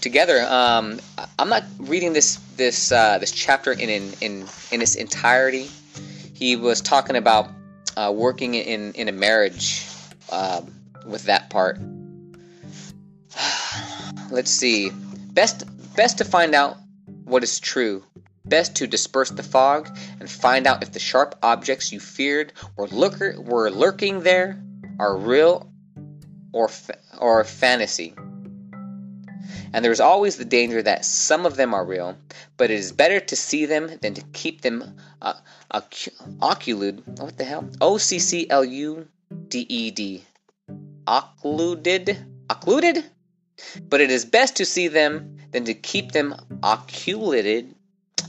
together. 0.00 0.42
Um, 0.42 1.00
I'm 1.38 1.48
not 1.48 1.64
reading 1.78 2.12
this 2.12 2.36
this 2.56 2.92
uh, 2.92 3.18
this 3.18 3.32
chapter 3.32 3.72
in 3.72 3.88
in 3.88 4.12
in, 4.20 4.46
in 4.70 4.82
its 4.82 4.94
entirety 4.94 5.68
he 6.42 6.56
was 6.56 6.80
talking 6.80 7.14
about 7.14 7.50
uh, 7.96 8.12
working 8.14 8.54
in 8.54 8.92
in 8.94 9.08
a 9.08 9.12
marriage 9.12 9.86
um, 10.32 10.74
with 11.06 11.22
that 11.24 11.50
part. 11.50 11.78
Let's 14.30 14.50
see. 14.50 14.90
Best 15.32 15.64
best 15.94 16.18
to 16.18 16.24
find 16.24 16.54
out 16.54 16.78
what 17.24 17.44
is 17.44 17.60
true. 17.60 18.02
Best 18.44 18.76
to 18.76 18.86
disperse 18.86 19.30
the 19.30 19.42
fog 19.42 19.88
and 20.20 20.28
find 20.30 20.66
out 20.66 20.82
if 20.82 20.92
the 20.92 20.98
sharp 20.98 21.36
objects 21.42 21.92
you 21.92 22.00
feared 22.00 22.52
were 22.76 22.88
lurker 22.88 23.40
were 23.40 23.70
lurking 23.70 24.20
there 24.20 24.62
are 24.98 25.16
real 25.16 25.70
or 26.52 26.68
fa- 26.68 26.98
or 27.18 27.44
fantasy. 27.44 28.14
and 29.72 29.84
there 29.84 29.92
is 29.92 30.00
always 30.00 30.36
the 30.36 30.44
danger 30.44 30.82
that 30.82 31.04
some 31.04 31.46
of 31.46 31.56
them 31.56 31.72
are 31.72 31.84
real, 31.84 32.16
but 32.56 32.70
it 32.70 32.78
is 32.78 32.92
better 32.92 33.20
to 33.20 33.36
see 33.36 33.66
them 33.66 33.98
than 34.02 34.14
to 34.14 34.22
keep 34.32 34.60
them 34.60 34.96
uh, 35.20 35.34
occluded. 35.70 37.02
What 37.18 37.38
the 37.38 37.44
hell? 37.44 37.68
O 37.80 37.96
C 37.98 38.18
C 38.18 38.46
L 38.50 38.64
U 38.64 39.08
D 39.48 39.66
E 39.68 39.90
D. 39.90 40.24
Occluded? 41.06 42.18
Occluded? 42.50 43.04
But 43.88 44.00
it 44.00 44.10
is 44.10 44.24
best 44.24 44.56
to 44.56 44.64
see 44.64 44.88
them 44.88 45.38
than 45.52 45.64
to 45.64 45.74
keep 45.74 46.12
them 46.12 46.34
occluded. 46.62 47.74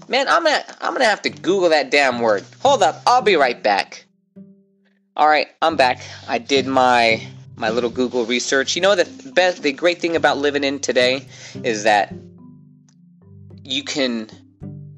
Man, 0.08 0.28
I'm 0.28 0.44
gonna 0.44 0.64
I'm 0.82 0.94
gonna 0.94 1.06
have 1.06 1.22
to 1.24 1.30
Google 1.30 1.70
that 1.70 1.90
damn 1.92 2.20
word. 2.20 2.44
Hold 2.62 2.84
up, 2.84 3.02
I'll 3.08 3.22
be 3.22 3.36
right 3.36 3.62
back. 3.62 4.06
All 5.16 5.28
right, 5.28 5.48
I'm 5.62 5.76
back. 5.76 6.02
I 6.28 6.40
did 6.40 6.68
my 6.68 7.26
my 7.56 7.70
little 7.70 7.90
Google 7.90 8.26
research. 8.26 8.76
You 8.76 8.82
know 8.82 8.96
the 8.96 9.32
best 9.34 9.64
the 9.64 9.72
great 9.72 10.00
thing 10.00 10.16
about 10.16 10.38
living 10.38 10.64
in 10.64 10.80
today 10.80 11.26
is 11.64 11.84
that 11.84 12.14
you 13.64 13.84
can 13.84 14.30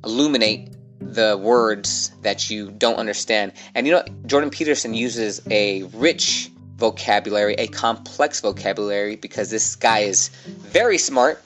illuminate 0.04 0.69
the 1.00 1.38
words 1.38 2.12
that 2.21 2.50
you 2.50 2.71
don't 2.71 2.95
understand. 2.95 3.54
And 3.76 3.86
you 3.86 3.93
know 3.93 4.04
Jordan 4.26 4.50
Peterson 4.50 4.93
uses 4.93 5.41
a 5.50 5.84
rich 5.84 6.50
vocabulary, 6.78 7.54
a 7.56 7.67
complex 7.67 8.41
vocabulary 8.41 9.15
because 9.15 9.50
this 9.50 9.76
guy 9.76 10.00
is 10.00 10.30
very 10.48 10.98
smart. 10.98 11.41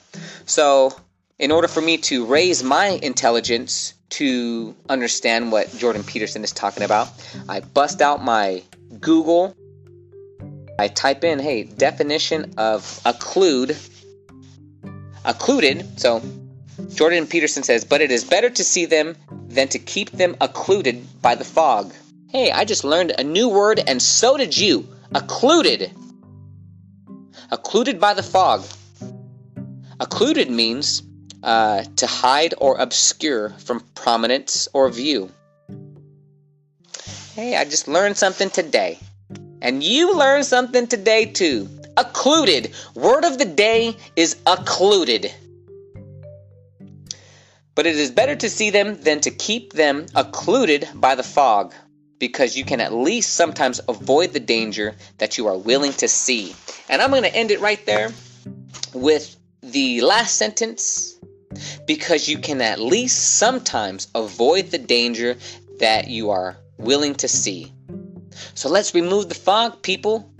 So, 0.46 0.92
in 1.40 1.50
order 1.50 1.66
for 1.66 1.80
me 1.80 1.96
to 1.96 2.26
raise 2.26 2.62
my 2.62 2.88
intelligence 3.02 3.94
to 4.10 4.76
understand 4.90 5.50
what 5.50 5.74
Jordan 5.78 6.04
Peterson 6.04 6.44
is 6.44 6.52
talking 6.52 6.82
about, 6.82 7.08
I 7.48 7.60
bust 7.60 8.02
out 8.02 8.22
my 8.22 8.62
Google. 9.00 9.56
I 10.78 10.88
type 10.88 11.24
in, 11.24 11.38
hey, 11.38 11.62
definition 11.64 12.54
of 12.58 12.82
occlude. 13.06 13.74
Occluded. 15.24 15.98
So 15.98 16.22
Jordan 16.94 17.26
Peterson 17.26 17.62
says, 17.62 17.86
but 17.86 18.02
it 18.02 18.10
is 18.10 18.22
better 18.22 18.50
to 18.50 18.62
see 18.62 18.84
them 18.84 19.16
than 19.48 19.68
to 19.68 19.78
keep 19.78 20.10
them 20.10 20.36
occluded 20.42 21.22
by 21.22 21.36
the 21.36 21.44
fog. 21.44 21.94
Hey, 22.28 22.50
I 22.52 22.66
just 22.66 22.84
learned 22.84 23.14
a 23.18 23.24
new 23.24 23.48
word, 23.48 23.80
and 23.86 24.00
so 24.00 24.36
did 24.36 24.56
you. 24.56 24.86
Occluded. 25.14 25.90
Occluded 27.50 27.98
by 27.98 28.12
the 28.12 28.22
fog. 28.22 28.62
Occluded 29.98 30.50
means 30.50 31.02
uh, 31.42 31.84
to 31.96 32.06
hide 32.06 32.54
or 32.58 32.76
obscure 32.78 33.50
from 33.50 33.80
prominence 33.94 34.68
or 34.72 34.88
view. 34.90 35.30
Hey, 37.34 37.56
I 37.56 37.64
just 37.64 37.88
learned 37.88 38.16
something 38.16 38.50
today. 38.50 38.98
And 39.62 39.82
you 39.82 40.16
learned 40.16 40.46
something 40.46 40.86
today 40.86 41.26
too. 41.26 41.68
Occluded. 41.96 42.72
Word 42.94 43.24
of 43.24 43.38
the 43.38 43.44
day 43.44 43.96
is 44.16 44.36
occluded. 44.46 45.32
But 47.74 47.86
it 47.86 47.96
is 47.96 48.10
better 48.10 48.36
to 48.36 48.50
see 48.50 48.70
them 48.70 49.00
than 49.00 49.20
to 49.20 49.30
keep 49.30 49.72
them 49.72 50.06
occluded 50.14 50.88
by 50.94 51.14
the 51.14 51.22
fog, 51.22 51.72
because 52.18 52.56
you 52.56 52.64
can 52.64 52.80
at 52.80 52.92
least 52.92 53.34
sometimes 53.34 53.80
avoid 53.88 54.32
the 54.32 54.40
danger 54.40 54.94
that 55.18 55.38
you 55.38 55.46
are 55.46 55.56
willing 55.56 55.92
to 55.94 56.08
see. 56.08 56.54
And 56.88 57.00
I'm 57.00 57.10
going 57.10 57.22
to 57.22 57.34
end 57.34 57.50
it 57.50 57.60
right 57.60 57.84
there 57.86 58.10
with 58.92 59.36
the 59.62 60.00
last 60.00 60.36
sentence 60.36 61.18
because 61.86 62.28
you 62.28 62.38
can 62.38 62.60
at 62.60 62.78
least 62.78 63.38
sometimes 63.38 64.08
avoid 64.14 64.70
the 64.70 64.78
danger 64.78 65.36
that 65.78 66.08
you 66.08 66.30
are 66.30 66.56
willing 66.78 67.14
to 67.16 67.28
see. 67.28 67.72
So 68.54 68.68
let's 68.68 68.94
remove 68.94 69.28
the 69.28 69.34
fog, 69.34 69.82
people. 69.82 70.32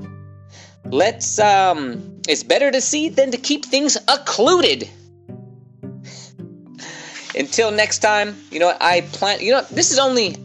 Let's 0.85 1.39
um 1.39 2.21
it's 2.29 2.45
better 2.45 2.71
to 2.71 2.81
see 2.81 3.09
than 3.09 3.33
to 3.33 3.39
keep 3.39 3.65
things 3.65 3.97
occluded. 4.09 4.89
Until 7.37 7.71
next 7.71 7.99
time, 7.99 8.37
you 8.51 8.59
know 8.59 8.75
I 8.81 9.03
plan 9.03 9.41
you 9.41 9.53
know 9.53 9.63
this 9.71 9.91
is 9.91 9.99
only 9.99 10.37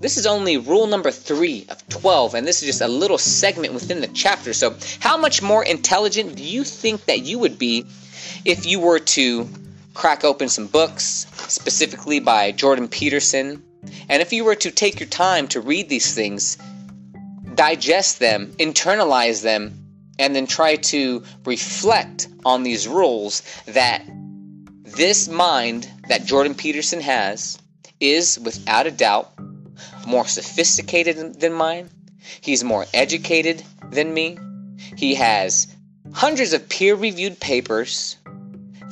this 0.00 0.18
is 0.18 0.26
only 0.26 0.58
rule 0.58 0.86
number 0.86 1.10
3 1.10 1.66
of 1.70 1.88
12 1.88 2.34
and 2.34 2.46
this 2.46 2.62
is 2.62 2.66
just 2.66 2.82
a 2.82 2.88
little 2.88 3.16
segment 3.16 3.72
within 3.72 4.02
the 4.02 4.08
chapter. 4.08 4.52
So 4.52 4.76
how 5.00 5.16
much 5.16 5.40
more 5.40 5.64
intelligent 5.64 6.36
do 6.36 6.42
you 6.42 6.62
think 6.62 7.06
that 7.06 7.20
you 7.20 7.38
would 7.38 7.58
be 7.58 7.86
if 8.44 8.66
you 8.66 8.78
were 8.80 8.98
to 8.98 9.48
crack 9.94 10.24
open 10.24 10.48
some 10.48 10.66
books, 10.66 11.26
specifically 11.48 12.20
by 12.20 12.52
Jordan 12.52 12.88
Peterson. 12.88 13.62
And 14.08 14.20
if 14.20 14.32
you 14.32 14.44
were 14.44 14.56
to 14.56 14.70
take 14.70 15.00
your 15.00 15.08
time 15.08 15.48
to 15.48 15.60
read 15.60 15.88
these 15.88 16.14
things, 16.14 16.58
digest 17.54 18.18
them, 18.18 18.52
internalize 18.58 19.42
them, 19.42 19.80
and 20.18 20.34
then 20.34 20.46
try 20.46 20.76
to 20.76 21.22
reflect 21.44 22.28
on 22.44 22.62
these 22.62 22.86
rules 22.86 23.42
that 23.66 24.02
this 24.82 25.28
mind 25.28 25.88
that 26.08 26.24
Jordan 26.24 26.54
Peterson 26.54 27.00
has 27.00 27.58
is, 28.00 28.38
without 28.38 28.86
a 28.86 28.90
doubt, 28.90 29.32
more 30.06 30.26
sophisticated 30.26 31.40
than 31.40 31.52
mine. 31.52 31.90
He's 32.40 32.62
more 32.62 32.86
educated 32.92 33.62
than 33.90 34.12
me. 34.12 34.38
He 34.96 35.14
has 35.14 35.66
hundreds 36.12 36.52
of 36.52 36.68
peer 36.68 36.94
reviewed 36.94 37.40
papers 37.40 38.16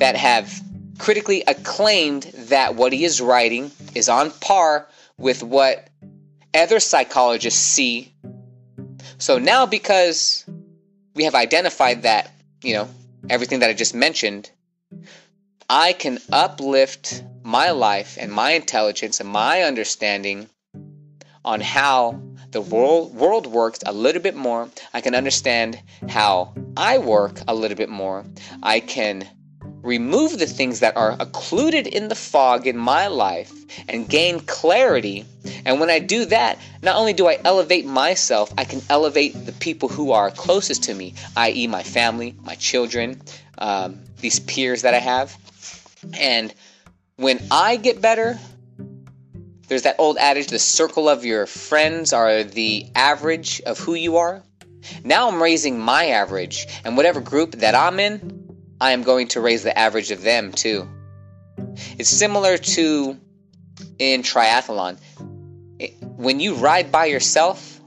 that 0.02 0.16
have 0.16 0.60
critically 0.98 1.44
acclaimed 1.46 2.24
that 2.48 2.74
what 2.74 2.92
he 2.92 3.04
is 3.04 3.20
writing 3.20 3.70
is 3.94 4.08
on 4.08 4.32
par 4.32 4.88
with 5.16 5.44
what 5.44 5.88
other 6.52 6.80
psychologists 6.80 7.60
see. 7.60 8.12
So 9.18 9.38
now, 9.38 9.64
because 9.64 10.44
we 11.14 11.22
have 11.22 11.36
identified 11.36 12.02
that, 12.02 12.32
you 12.64 12.74
know, 12.74 12.88
everything 13.30 13.60
that 13.60 13.70
I 13.70 13.74
just 13.74 13.94
mentioned, 13.94 14.50
I 15.70 15.92
can 15.92 16.18
uplift 16.32 17.22
my 17.44 17.70
life 17.70 18.18
and 18.20 18.32
my 18.32 18.54
intelligence 18.54 19.20
and 19.20 19.28
my 19.28 19.62
understanding 19.62 20.48
on 21.44 21.60
how 21.60 22.20
the 22.50 22.60
world 22.60 23.14
world 23.14 23.46
works 23.46 23.78
a 23.86 23.92
little 23.92 24.20
bit 24.20 24.34
more. 24.34 24.68
I 24.92 25.00
can 25.00 25.14
understand 25.14 25.80
how 26.08 26.54
I 26.76 26.98
work 26.98 27.38
a 27.46 27.54
little 27.54 27.76
bit 27.76 27.88
more. 27.88 28.24
I 28.64 28.80
can 28.80 29.28
remove 29.82 30.38
the 30.38 30.46
things 30.46 30.80
that 30.80 30.96
are 30.96 31.16
occluded 31.18 31.86
in 31.86 32.08
the 32.08 32.14
fog 32.14 32.66
in 32.66 32.76
my 32.76 33.08
life 33.08 33.52
and 33.88 34.08
gain 34.08 34.40
clarity. 34.40 35.24
And 35.64 35.80
when 35.80 35.90
I 35.90 35.98
do 35.98 36.24
that, 36.26 36.58
not 36.82 36.96
only 36.96 37.12
do 37.12 37.26
I 37.28 37.38
elevate 37.44 37.84
myself, 37.84 38.52
I 38.56 38.64
can 38.64 38.80
elevate 38.88 39.46
the 39.46 39.52
people 39.52 39.88
who 39.88 40.12
are 40.12 40.30
closest 40.30 40.84
to 40.84 40.94
me, 40.94 41.14
i.e., 41.36 41.66
my 41.66 41.82
family, 41.82 42.34
my 42.42 42.54
children, 42.54 43.20
um, 43.58 44.00
these 44.20 44.40
peers 44.40 44.82
that 44.82 44.94
I 44.94 44.98
have. 44.98 45.36
And 46.18 46.54
when 47.16 47.40
I 47.50 47.76
get 47.76 48.00
better, 48.00 48.38
there's 49.68 49.82
that 49.82 49.96
old 49.98 50.18
adage 50.18 50.48
the 50.48 50.58
circle 50.58 51.08
of 51.08 51.24
your 51.24 51.46
friends 51.46 52.12
are 52.12 52.44
the 52.44 52.86
average 52.94 53.60
of 53.62 53.78
who 53.78 53.94
you 53.94 54.18
are. 54.18 54.42
Now 55.04 55.28
I'm 55.28 55.42
raising 55.42 55.78
my 55.78 56.06
average, 56.06 56.66
and 56.84 56.96
whatever 56.96 57.20
group 57.20 57.52
that 57.52 57.74
I'm 57.74 58.00
in, 58.00 58.41
I 58.82 58.90
am 58.90 59.04
going 59.04 59.28
to 59.28 59.40
raise 59.40 59.62
the 59.62 59.78
average 59.78 60.10
of 60.10 60.22
them 60.22 60.50
too. 60.50 60.88
It's 61.98 62.08
similar 62.08 62.58
to 62.58 63.16
in 64.00 64.22
triathlon. 64.22 64.98
When 66.16 66.40
you 66.40 66.54
ride 66.54 66.90
by 66.90 67.04
yourself, 67.04 67.80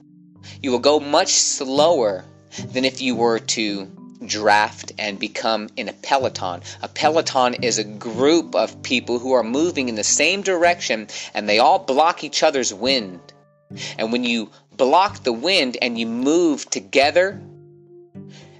you 0.62 0.72
will 0.72 0.80
go 0.80 1.02
much 1.02 1.34
slower 1.34 2.24
than 2.70 2.86
if 2.86 3.02
you 3.02 3.14
were 3.14 3.40
to 3.40 3.92
draft 4.26 4.94
and 4.98 5.20
become 5.20 5.68
in 5.76 5.90
a 5.90 5.94
peloton. 5.94 6.62
A 6.82 6.88
peloton 6.88 7.56
is 7.56 7.78
a 7.78 7.84
group 7.84 8.56
of 8.56 8.82
people 8.82 9.20
who 9.20 9.34
are 9.34 9.44
moving 9.44 9.90
in 9.90 9.96
the 9.96 10.04
same 10.04 10.44
direction 10.44 11.10
and 11.34 11.50
they 11.50 11.60
all 11.60 11.80
block 11.80 12.24
each 12.24 12.42
other's 12.42 12.74
wind. 12.74 13.20
And 13.98 14.14
when 14.14 14.24
you 14.24 14.50
block 14.72 15.24
the 15.24 15.34
wind 15.34 15.76
and 15.82 16.00
you 16.00 16.08
move 16.08 16.70
together, 16.70 17.42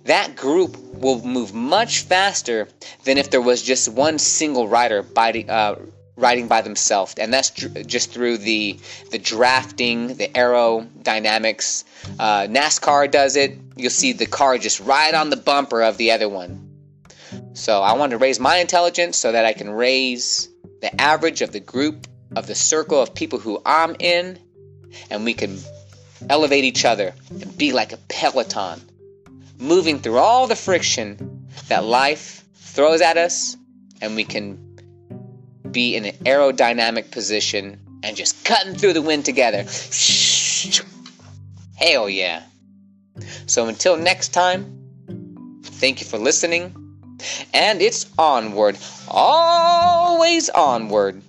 that 0.04 0.36
group 0.36 0.78
will 1.06 1.24
move 1.24 1.54
much 1.54 2.02
faster 2.02 2.68
than 3.04 3.20
if 3.20 3.30
there 3.30 3.40
was 3.40 3.62
just 3.62 3.88
one 3.88 4.18
single 4.18 4.68
rider 4.68 5.06
uh, 5.16 5.76
riding 6.16 6.48
by 6.48 6.62
themselves, 6.62 7.14
and 7.20 7.32
that's 7.32 7.52
just 7.52 8.12
through 8.12 8.38
the 8.40 8.80
the 9.12 9.20
drafting, 9.20 10.16
the 10.16 10.28
aerodynamics. 10.30 11.84
Uh, 12.18 12.48
NASCAR 12.48 13.12
does 13.12 13.36
it. 13.36 13.60
You'll 13.76 13.92
see 13.92 14.14
the 14.14 14.26
car 14.26 14.58
just 14.58 14.80
right 14.80 15.14
on 15.14 15.30
the 15.30 15.38
bumper 15.38 15.84
of 15.84 15.98
the 15.98 16.12
other 16.12 16.28
one. 16.28 16.72
So 17.54 17.84
I 17.84 17.94
want 17.94 18.12
to 18.12 18.18
raise 18.18 18.40
my 18.40 18.58
intelligence 18.58 19.16
so 19.16 19.32
that 19.32 19.46
I 19.46 19.54
can 19.54 19.70
raise 19.70 20.50
the 20.82 21.00
average 21.00 21.42
of 21.42 21.52
the 21.52 21.60
group 21.60 22.08
of 22.36 22.48
the 22.48 22.56
circle 22.56 23.00
of 23.00 23.14
people 23.14 23.38
who 23.38 23.62
I'm 23.64 23.96
in, 24.00 24.40
and 25.12 25.24
we 25.24 25.36
can 25.36 25.60
elevate 26.30 26.64
each 26.64 26.84
other 26.84 27.14
and 27.30 27.56
be 27.56 27.74
like 27.74 27.94
a 27.94 27.98
peloton 28.10 28.82
moving 29.58 30.00
through 30.00 30.18
all 30.18 30.48
the 30.48 30.56
friction 30.56 31.48
that 31.68 31.84
life 31.84 32.44
throws 32.56 33.02
at 33.02 33.18
us, 33.18 33.58
and 34.02 34.16
we 34.16 34.24
can 34.24 34.62
be 35.72 35.96
in 35.96 36.06
an 36.06 36.16
aerodynamic 36.26 37.12
position 37.12 37.80
and 38.04 38.16
just 38.16 38.46
cutting 38.46 38.76
through 38.76 38.94
the 38.94 39.02
wind 39.02 39.26
together. 39.26 39.66
Hell 41.76 42.10
yeah. 42.10 42.44
So 43.46 43.68
until 43.68 43.98
next 43.98 44.30
time, 44.30 45.62
thank 45.64 46.02
you 46.02 46.08
for 46.08 46.18
listening. 46.18 46.76
And 47.54 47.82
it's 47.82 48.06
onward, 48.18 48.78
always 49.08 50.50
onward. 50.50 51.22